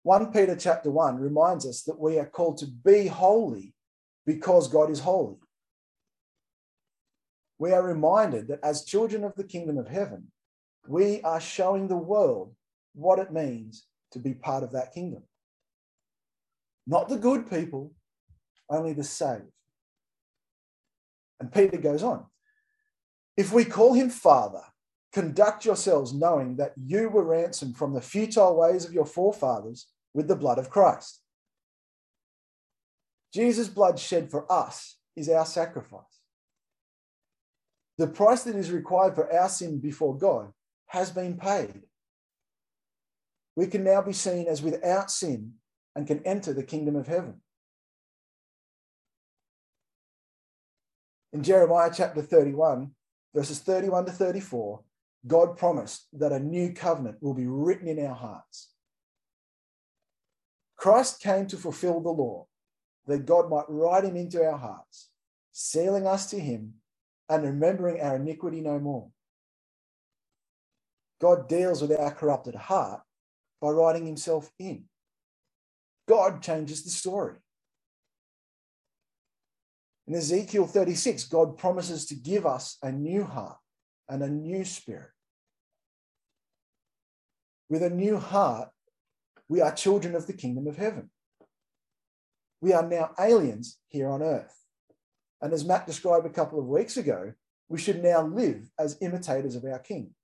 1 0.04 0.32
Peter 0.32 0.54
chapter 0.54 0.90
1 0.90 1.18
reminds 1.18 1.66
us 1.66 1.82
that 1.84 1.98
we 1.98 2.18
are 2.18 2.26
called 2.26 2.58
to 2.58 2.66
be 2.66 3.06
holy 3.06 3.74
because 4.26 4.68
God 4.68 4.90
is 4.90 5.00
holy. 5.00 5.38
We 7.58 7.72
are 7.72 7.82
reminded 7.82 8.48
that 8.48 8.60
as 8.62 8.84
children 8.84 9.24
of 9.24 9.34
the 9.34 9.44
kingdom 9.44 9.78
of 9.78 9.88
heaven, 9.88 10.30
we 10.86 11.22
are 11.22 11.40
showing 11.40 11.88
the 11.88 11.96
world 11.96 12.54
what 12.94 13.18
it 13.18 13.32
means 13.32 13.86
to 14.12 14.18
be 14.18 14.34
part 14.34 14.62
of 14.62 14.72
that 14.72 14.92
kingdom. 14.92 15.22
Not 16.86 17.08
the 17.08 17.16
good 17.16 17.48
people, 17.48 17.94
only 18.68 18.92
the 18.92 19.04
saved. 19.04 19.44
And 21.40 21.50
Peter 21.50 21.78
goes 21.78 22.02
on 22.02 22.26
If 23.38 23.54
we 23.54 23.64
call 23.64 23.94
him 23.94 24.10
Father, 24.10 24.64
conduct 25.14 25.64
yourselves 25.64 26.12
knowing 26.12 26.56
that 26.56 26.74
you 26.76 27.08
were 27.08 27.24
ransomed 27.24 27.78
from 27.78 27.94
the 27.94 28.02
futile 28.02 28.56
ways 28.56 28.84
of 28.84 28.92
your 28.92 29.06
forefathers 29.06 29.86
with 30.14 30.28
the 30.28 30.36
blood 30.36 30.58
of 30.58 30.70
Christ. 30.70 31.20
Jesus' 33.32 33.68
blood 33.68 33.98
shed 33.98 34.30
for 34.30 34.50
us 34.50 34.96
is 35.16 35.28
our 35.28 35.44
sacrifice. 35.44 36.20
The 37.98 38.06
price 38.06 38.44
that 38.44 38.56
is 38.56 38.70
required 38.70 39.14
for 39.14 39.32
our 39.32 39.48
sin 39.48 39.80
before 39.80 40.16
God 40.16 40.52
has 40.86 41.10
been 41.10 41.36
paid. 41.36 41.82
We 43.56 43.66
can 43.66 43.84
now 43.84 44.02
be 44.02 44.12
seen 44.12 44.46
as 44.48 44.62
without 44.62 45.10
sin 45.10 45.54
and 45.94 46.06
can 46.06 46.24
enter 46.24 46.52
the 46.52 46.62
kingdom 46.62 46.96
of 46.96 47.06
heaven. 47.06 47.40
In 51.32 51.42
Jeremiah 51.42 51.90
chapter 51.92 52.22
31, 52.22 52.92
verses 53.34 53.58
31 53.60 54.06
to 54.06 54.12
34, 54.12 54.80
God 55.26 55.56
promised 55.56 56.06
that 56.12 56.32
a 56.32 56.38
new 56.38 56.72
covenant 56.72 57.18
will 57.20 57.34
be 57.34 57.46
written 57.46 57.88
in 57.88 58.04
our 58.04 58.14
hearts. 58.14 58.73
Christ 60.84 61.20
came 61.20 61.46
to 61.46 61.56
fulfill 61.56 61.98
the 62.02 62.10
law, 62.10 62.46
that 63.06 63.24
God 63.24 63.48
might 63.48 63.64
write 63.70 64.04
him 64.04 64.16
into 64.16 64.44
our 64.44 64.58
hearts, 64.58 65.08
sealing 65.50 66.06
us 66.06 66.28
to 66.28 66.38
him 66.38 66.74
and 67.26 67.42
remembering 67.42 68.02
our 68.02 68.16
iniquity 68.16 68.60
no 68.60 68.78
more. 68.78 69.08
God 71.22 71.48
deals 71.48 71.80
with 71.80 71.98
our 71.98 72.10
corrupted 72.10 72.54
heart 72.54 73.00
by 73.62 73.70
writing 73.70 74.04
himself 74.04 74.52
in. 74.58 74.84
God 76.06 76.42
changes 76.42 76.84
the 76.84 76.90
story. 76.90 77.36
In 80.06 80.14
Ezekiel 80.14 80.66
36, 80.66 81.24
God 81.28 81.56
promises 81.56 82.04
to 82.08 82.14
give 82.14 82.44
us 82.44 82.76
a 82.82 82.92
new 82.92 83.24
heart 83.24 83.56
and 84.06 84.22
a 84.22 84.28
new 84.28 84.66
spirit. 84.66 85.12
With 87.70 87.82
a 87.82 87.88
new 87.88 88.18
heart, 88.18 88.68
we 89.48 89.60
are 89.60 89.74
children 89.74 90.14
of 90.14 90.26
the 90.26 90.32
kingdom 90.32 90.66
of 90.66 90.76
heaven. 90.76 91.10
We 92.60 92.72
are 92.72 92.88
now 92.88 93.10
aliens 93.18 93.78
here 93.88 94.08
on 94.08 94.22
earth. 94.22 94.64
And 95.40 95.52
as 95.52 95.64
Matt 95.64 95.86
described 95.86 96.26
a 96.26 96.30
couple 96.30 96.58
of 96.58 96.66
weeks 96.66 96.96
ago, 96.96 97.34
we 97.68 97.78
should 97.78 98.02
now 98.02 98.22
live 98.26 98.70
as 98.78 98.98
imitators 99.00 99.54
of 99.56 99.64
our 99.64 99.78
king 99.78 100.14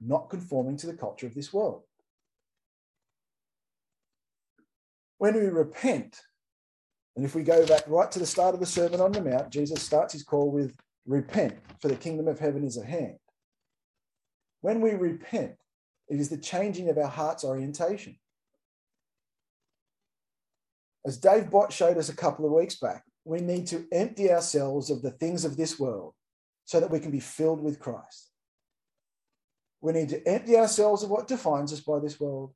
not 0.00 0.30
conforming 0.30 0.76
to 0.78 0.86
the 0.86 0.94
culture 0.94 1.26
of 1.26 1.34
this 1.34 1.52
world. 1.52 1.82
When 5.18 5.34
we 5.34 5.46
repent, 5.46 6.18
and 7.14 7.24
if 7.24 7.34
we 7.34 7.42
go 7.42 7.66
back 7.66 7.82
right 7.86 8.10
to 8.10 8.18
the 8.18 8.26
start 8.26 8.54
of 8.54 8.60
the 8.60 8.66
Sermon 8.66 9.00
on 9.00 9.12
the 9.12 9.22
Mount, 9.22 9.50
Jesus 9.50 9.82
starts 9.82 10.14
his 10.14 10.22
call 10.22 10.50
with 10.50 10.74
repent, 11.06 11.58
for 11.80 11.88
the 11.88 11.96
kingdom 11.96 12.26
of 12.28 12.38
heaven 12.38 12.64
is 12.64 12.78
at 12.78 12.86
hand. 12.86 13.16
When 14.62 14.80
we 14.80 14.92
repent, 14.92 15.56
it 16.08 16.18
is 16.18 16.30
the 16.30 16.38
changing 16.38 16.88
of 16.88 16.96
our 16.96 17.08
heart's 17.08 17.44
orientation. 17.44 18.16
As 21.06 21.16
Dave 21.16 21.50
Bott 21.50 21.72
showed 21.72 21.96
us 21.96 22.08
a 22.08 22.16
couple 22.16 22.44
of 22.44 22.52
weeks 22.52 22.76
back, 22.76 23.04
we 23.24 23.40
need 23.40 23.66
to 23.68 23.86
empty 23.92 24.30
ourselves 24.30 24.90
of 24.90 25.02
the 25.02 25.10
things 25.10 25.44
of 25.44 25.56
this 25.56 25.78
world 25.78 26.14
so 26.64 26.80
that 26.80 26.90
we 26.90 27.00
can 27.00 27.10
be 27.10 27.20
filled 27.20 27.62
with 27.62 27.80
Christ. 27.80 28.30
We 29.80 29.92
need 29.92 30.10
to 30.10 30.26
empty 30.28 30.56
ourselves 30.56 31.02
of 31.02 31.10
what 31.10 31.28
defines 31.28 31.72
us 31.72 31.80
by 31.80 32.00
this 32.00 32.20
world 32.20 32.52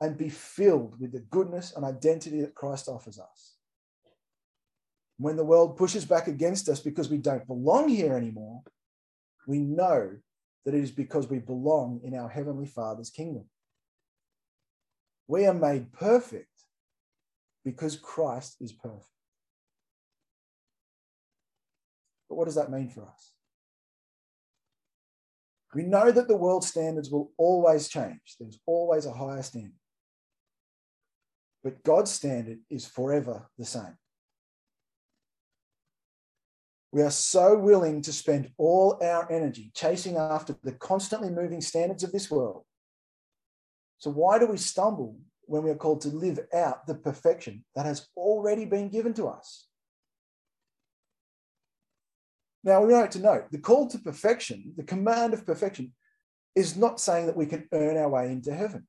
and 0.00 0.18
be 0.18 0.28
filled 0.28 1.00
with 1.00 1.12
the 1.12 1.20
goodness 1.20 1.72
and 1.74 1.84
identity 1.84 2.40
that 2.42 2.54
Christ 2.54 2.88
offers 2.88 3.18
us. 3.18 3.56
When 5.18 5.36
the 5.36 5.44
world 5.44 5.78
pushes 5.78 6.04
back 6.04 6.28
against 6.28 6.68
us 6.68 6.80
because 6.80 7.08
we 7.08 7.16
don't 7.16 7.46
belong 7.46 7.88
here 7.88 8.14
anymore, 8.14 8.62
we 9.46 9.58
know 9.58 10.16
that 10.66 10.74
it 10.74 10.82
is 10.82 10.90
because 10.90 11.28
we 11.28 11.38
belong 11.38 12.00
in 12.04 12.14
our 12.14 12.28
Heavenly 12.28 12.66
Father's 12.66 13.08
kingdom. 13.08 13.44
We 15.28 15.46
are 15.46 15.54
made 15.54 15.92
perfect 15.92 16.55
because 17.66 17.96
Christ 17.96 18.58
is 18.60 18.70
perfect. 18.72 19.10
But 22.28 22.36
what 22.36 22.44
does 22.44 22.54
that 22.54 22.70
mean 22.70 22.88
for 22.88 23.02
us? 23.02 23.32
We 25.74 25.82
know 25.82 26.12
that 26.12 26.28
the 26.28 26.36
world 26.36 26.62
standards 26.62 27.10
will 27.10 27.32
always 27.36 27.88
change. 27.88 28.36
There's 28.38 28.60
always 28.66 29.04
a 29.04 29.12
higher 29.12 29.42
standard. 29.42 29.72
but 31.64 31.82
God's 31.82 32.12
standard 32.12 32.60
is 32.70 32.86
forever 32.86 33.50
the 33.58 33.64
same. 33.64 33.98
We 36.92 37.02
are 37.02 37.10
so 37.10 37.58
willing 37.58 38.00
to 38.02 38.12
spend 38.12 38.52
all 38.56 38.96
our 39.02 39.30
energy 39.30 39.72
chasing 39.74 40.16
after 40.16 40.54
the 40.62 40.72
constantly 40.72 41.30
moving 41.30 41.60
standards 41.60 42.04
of 42.04 42.12
this 42.12 42.30
world. 42.30 42.62
So, 43.98 44.10
why 44.10 44.38
do 44.38 44.46
we 44.46 44.56
stumble 44.56 45.16
when 45.46 45.62
we 45.62 45.70
are 45.70 45.76
called 45.76 46.00
to 46.02 46.08
live 46.08 46.40
out 46.54 46.86
the 46.86 46.94
perfection 46.94 47.64
that 47.74 47.86
has 47.86 48.06
already 48.16 48.64
been 48.64 48.88
given 48.88 49.14
to 49.14 49.28
us? 49.28 49.66
Now, 52.64 52.82
we 52.82 52.92
like 52.92 53.12
to 53.12 53.20
note 53.20 53.50
the 53.52 53.58
call 53.58 53.86
to 53.88 53.98
perfection, 53.98 54.74
the 54.76 54.82
command 54.82 55.34
of 55.34 55.46
perfection, 55.46 55.92
is 56.56 56.76
not 56.76 57.00
saying 57.00 57.26
that 57.26 57.36
we 57.36 57.46
can 57.46 57.68
earn 57.72 57.96
our 57.96 58.08
way 58.08 58.26
into 58.26 58.52
heaven. 58.52 58.86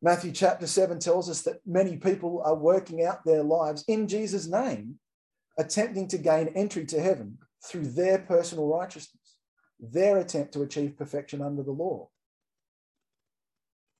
Matthew 0.00 0.32
chapter 0.32 0.66
7 0.66 0.98
tells 0.98 1.28
us 1.28 1.42
that 1.42 1.60
many 1.66 1.96
people 1.96 2.42
are 2.44 2.54
working 2.54 3.04
out 3.04 3.24
their 3.24 3.42
lives 3.42 3.84
in 3.88 4.08
Jesus' 4.08 4.46
name 4.46 4.98
attempting 5.58 6.06
to 6.08 6.18
gain 6.18 6.48
entry 6.54 6.86
to 6.86 7.00
heaven 7.00 7.38
through 7.64 7.88
their 7.88 8.18
personal 8.18 8.68
righteousness, 8.68 9.36
their 9.80 10.18
attempt 10.18 10.52
to 10.52 10.62
achieve 10.62 10.96
perfection 10.96 11.42
under 11.42 11.62
the 11.62 11.72
law. 11.72 12.08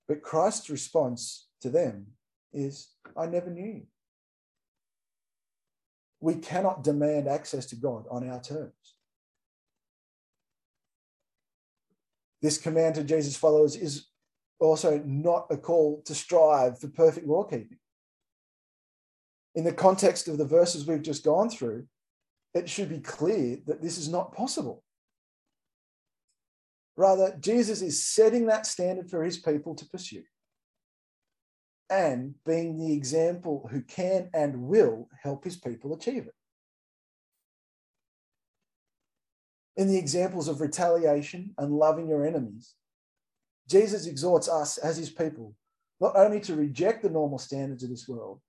But 0.09 0.23
Christ's 0.23 0.71
response 0.71 1.49
to 1.61 1.71
them 1.71 2.07
is, 2.53 2.89
I 3.17 3.27
never 3.27 3.51
knew 3.51 3.67
you. 3.67 3.87
We 6.21 6.37
cannot 6.37 6.83
demand 6.83 7.29
access 7.29 7.67
to 7.67 7.77
God 7.77 8.07
on 8.11 8.29
our 8.29 8.41
terms. 8.41 8.73
This 12.43 12.59
command 12.59 12.97
to 12.97 13.05
Jesus' 13.05 13.37
followers 13.37 13.77
is 13.77 14.07
also 14.59 15.01
not 15.05 15.47
a 15.51 15.57
call 15.57 16.03
to 16.07 16.15
strive 16.15 16.81
for 16.81 16.89
perfect 16.89 17.27
law 17.27 17.45
keeping 17.45 17.79
in 19.59 19.65
the 19.65 19.73
context 19.73 20.29
of 20.29 20.39
the 20.39 20.45
verses 20.45 20.87
we've 20.87 21.03
just 21.03 21.25
gone 21.25 21.51
through, 21.51 21.85
it 22.55 22.69
should 22.69 22.89
be 22.89 23.01
clear 23.01 23.59
that 23.67 23.83
this 23.83 23.99
is 23.99 24.09
not 24.09 24.33
possible. 24.33 24.85
Rather, 26.99 27.37
Jesus 27.39 27.81
is 27.81 28.05
setting 28.05 28.47
that 28.47 28.67
standard 28.67 29.09
for 29.09 29.23
his 29.23 29.39
people 29.39 29.73
to 29.77 29.87
pursue 29.87 30.25
and 31.89 32.35
being 32.45 32.77
the 32.77 32.93
example 32.93 33.69
who 33.71 33.81
can 33.83 34.29
and 34.35 34.63
will 34.63 35.09
help 35.23 35.45
his 35.45 35.57
people 35.57 35.95
achieve 35.95 36.27
it. 36.27 36.35
In 39.77 39.87
the 39.87 39.97
examples 39.97 40.49
of 40.49 40.61
retaliation 40.61 41.55
and 41.57 41.73
loving 41.73 42.09
your 42.09 42.27
enemies, 42.27 42.75
Jesus 43.69 44.07
exhorts 44.07 44.49
us 44.49 44.77
as 44.77 44.97
his 44.97 45.09
people 45.09 45.55
not 46.01 46.17
only 46.17 46.41
to 46.41 46.57
reject 46.57 47.05
the 47.05 47.11
normal 47.11 47.39
standards 47.39 47.85
of 47.85 47.91
this 47.91 48.09
world, 48.09 48.41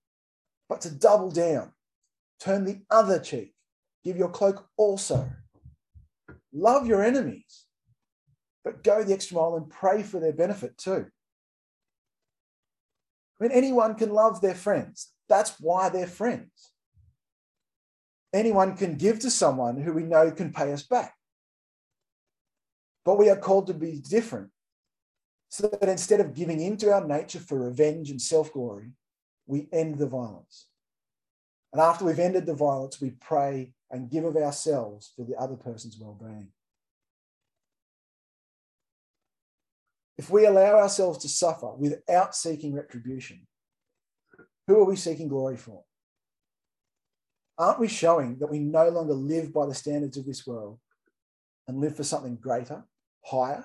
but 0.68 0.82
to 0.82 0.90
double 0.90 1.30
down, 1.30 1.72
turn 2.40 2.66
the 2.66 2.82
other 2.90 3.20
cheek, 3.20 3.54
give 4.04 4.18
your 4.18 4.30
cloak 4.30 4.68
also. 4.76 5.30
Love 6.52 6.88
your 6.88 7.04
enemies, 7.04 7.68
but 8.70 8.84
go 8.84 9.04
the 9.04 9.14
extra 9.14 9.36
mile 9.36 9.56
and 9.56 9.68
pray 9.68 10.04
for 10.04 10.20
their 10.20 10.32
benefit 10.32 10.78
too. 10.78 11.08
I 13.40 13.44
mean, 13.44 13.52
anyone 13.52 13.96
can 13.96 14.12
love 14.12 14.42
their 14.42 14.54
friends. 14.54 15.12
That's 15.28 15.60
why 15.60 15.90
they're 15.90 16.06
friends. 16.06 16.52
Anyone 18.32 18.78
can 18.78 18.94
give 18.96 19.20
to 19.22 19.32
someone 19.32 19.82
who 19.82 19.92
we 19.94 20.04
know 20.04 20.30
can 20.30 20.54
pay 20.54 20.72
us 20.72 20.84
back. 20.84 21.16
But 23.06 23.18
we 23.18 23.32
are 23.32 23.36
called 23.38 23.66
to 23.68 23.74
be 23.74 24.04
different 24.08 24.52
so 25.50 25.68
that 25.68 25.90
instead 25.90 26.20
of 26.20 26.36
giving 26.36 26.62
into 26.62 26.94
our 26.94 27.04
nature 27.04 27.40
for 27.40 27.60
revenge 27.60 28.12
and 28.12 28.22
self 28.22 28.54
glory, 28.54 28.92
we 29.48 29.68
end 29.74 29.98
the 29.98 30.06
violence. 30.06 30.68
And 31.74 31.82
after 31.82 32.06
we've 32.06 32.20
ended 32.20 32.46
the 32.46 32.54
violence, 32.54 33.02
we 33.02 33.12
pray 33.12 33.74
and 33.90 34.12
give 34.12 34.26
of 34.26 34.36
ourselves 34.36 35.12
for 35.16 35.24
the 35.24 35.36
other 35.38 35.56
person's 35.56 35.98
well 36.00 36.16
being. 36.22 36.52
If 40.20 40.30
we 40.30 40.46
allow 40.46 40.76
ourselves 40.80 41.20
to 41.20 41.30
suffer 41.30 41.72
without 41.76 42.36
seeking 42.36 42.74
retribution, 42.74 43.48
who 44.68 44.82
are 44.82 44.84
we 44.84 44.98
seeking 44.98 45.30
glory 45.30 45.56
for? 45.56 45.86
Aren't 47.58 47.80
we 47.80 47.88
showing 47.88 48.38
that 48.40 48.52
we 48.52 48.60
no 48.60 48.90
longer 48.90 49.14
live 49.14 49.54
by 49.54 49.66
the 49.66 49.74
standards 49.74 50.18
of 50.18 50.26
this 50.26 50.46
world 50.46 50.78
and 51.70 51.80
live 51.80 51.96
for 51.96 52.04
something 52.04 52.36
greater, 52.36 52.84
higher? 53.24 53.64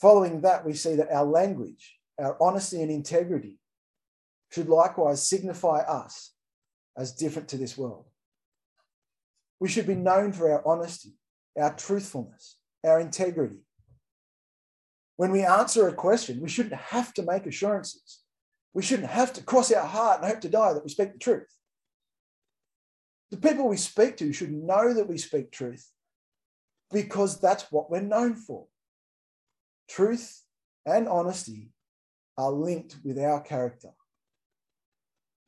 Following 0.00 0.40
that, 0.40 0.64
we 0.64 0.72
see 0.72 0.96
that 0.96 1.12
our 1.12 1.26
language, 1.26 1.98
our 2.18 2.38
honesty 2.40 2.80
and 2.80 2.90
integrity 2.90 3.58
should 4.50 4.70
likewise 4.70 5.28
signify 5.28 5.80
us 5.80 6.32
as 6.96 7.12
different 7.12 7.48
to 7.48 7.58
this 7.58 7.76
world. 7.76 8.06
We 9.60 9.68
should 9.68 9.86
be 9.86 9.94
known 9.94 10.32
for 10.32 10.50
our 10.50 10.66
honesty, 10.66 11.12
our 11.58 11.74
truthfulness, 11.74 12.58
our 12.84 13.00
integrity. 13.00 13.60
When 15.16 15.32
we 15.32 15.42
answer 15.42 15.88
a 15.88 15.94
question, 15.94 16.40
we 16.40 16.48
shouldn't 16.48 16.74
have 16.74 17.14
to 17.14 17.22
make 17.22 17.46
assurances. 17.46 18.20
We 18.74 18.82
shouldn't 18.82 19.08
have 19.08 19.32
to 19.34 19.42
cross 19.42 19.72
our 19.72 19.86
heart 19.86 20.20
and 20.20 20.30
hope 20.30 20.42
to 20.42 20.48
die 20.48 20.74
that 20.74 20.84
we 20.84 20.90
speak 20.90 21.12
the 21.14 21.18
truth. 21.18 21.48
The 23.30 23.38
people 23.38 23.68
we 23.68 23.78
speak 23.78 24.18
to 24.18 24.32
should 24.32 24.52
know 24.52 24.92
that 24.92 25.08
we 25.08 25.18
speak 25.18 25.50
truth 25.50 25.90
because 26.92 27.40
that's 27.40 27.72
what 27.72 27.90
we're 27.90 28.00
known 28.00 28.34
for. 28.34 28.66
Truth 29.88 30.42
and 30.84 31.08
honesty 31.08 31.70
are 32.38 32.52
linked 32.52 32.96
with 33.02 33.18
our 33.18 33.40
character, 33.40 33.90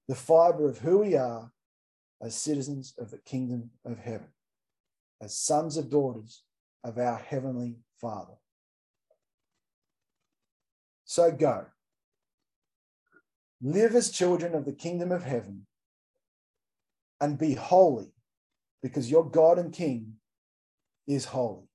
the 0.08 0.14
fiber 0.14 0.68
of 0.68 0.78
who 0.78 1.00
we 1.00 1.16
are 1.16 1.52
as 2.22 2.34
citizens 2.34 2.94
of 2.98 3.10
the 3.10 3.18
kingdom 3.18 3.70
of 3.84 3.98
heaven, 3.98 4.28
as 5.20 5.38
sons 5.38 5.76
and 5.76 5.90
daughters 5.90 6.42
of 6.84 6.98
our 6.98 7.18
heavenly 7.18 7.76
Father. 8.00 8.34
So 11.04 11.30
go. 11.32 11.66
Live 13.60 13.94
as 13.94 14.10
children 14.10 14.54
of 14.54 14.64
the 14.64 14.72
kingdom 14.72 15.10
of 15.10 15.24
heaven 15.24 15.66
and 17.20 17.38
be 17.38 17.54
holy 17.54 18.12
because 18.82 19.10
your 19.10 19.28
God 19.28 19.58
and 19.58 19.72
King 19.72 20.14
is 21.06 21.24
holy. 21.24 21.66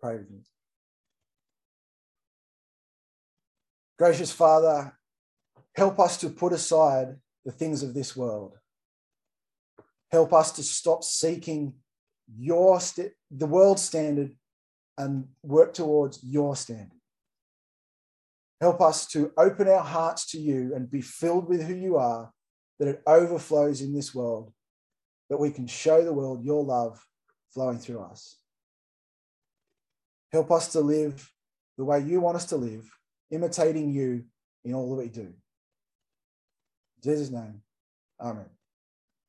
Pray 0.00 0.18
with 0.18 0.30
me. 0.30 0.40
Gracious 3.98 4.32
Father, 4.32 4.96
help 5.74 5.98
us 5.98 6.16
to 6.18 6.28
put 6.28 6.52
aside 6.52 7.16
the 7.44 7.52
things 7.52 7.82
of 7.82 7.94
this 7.94 8.16
world. 8.16 8.58
Help 10.12 10.34
us 10.34 10.52
to 10.52 10.62
stop 10.62 11.02
seeking 11.02 11.74
your 12.38 12.80
st- 12.80 13.12
the 13.30 13.46
world 13.46 13.80
standard 13.80 14.36
and 14.98 15.26
work 15.42 15.72
towards 15.72 16.22
your 16.22 16.54
standard. 16.54 17.00
Help 18.60 18.80
us 18.80 19.06
to 19.08 19.32
open 19.38 19.66
our 19.68 19.82
hearts 19.82 20.30
to 20.30 20.38
you 20.38 20.72
and 20.74 20.90
be 20.90 21.00
filled 21.00 21.48
with 21.48 21.62
who 21.62 21.74
you 21.74 21.96
are, 21.96 22.30
that 22.78 22.88
it 22.88 23.02
overflows 23.06 23.80
in 23.80 23.94
this 23.94 24.14
world, 24.14 24.52
that 25.30 25.40
we 25.40 25.50
can 25.50 25.66
show 25.66 26.04
the 26.04 26.12
world 26.12 26.44
your 26.44 26.62
love 26.62 27.04
flowing 27.52 27.78
through 27.78 28.00
us. 28.00 28.36
Help 30.30 30.50
us 30.50 30.72
to 30.72 30.80
live 30.80 31.28
the 31.76 31.84
way 31.84 32.00
you 32.00 32.20
want 32.20 32.36
us 32.36 32.46
to 32.46 32.56
live, 32.56 32.88
imitating 33.30 33.90
you 33.90 34.24
in 34.64 34.74
all 34.74 34.94
that 34.94 35.02
we 35.02 35.08
do. 35.08 35.20
In 35.22 35.34
Jesus' 37.02 37.30
name, 37.30 37.62
amen. 38.20 38.46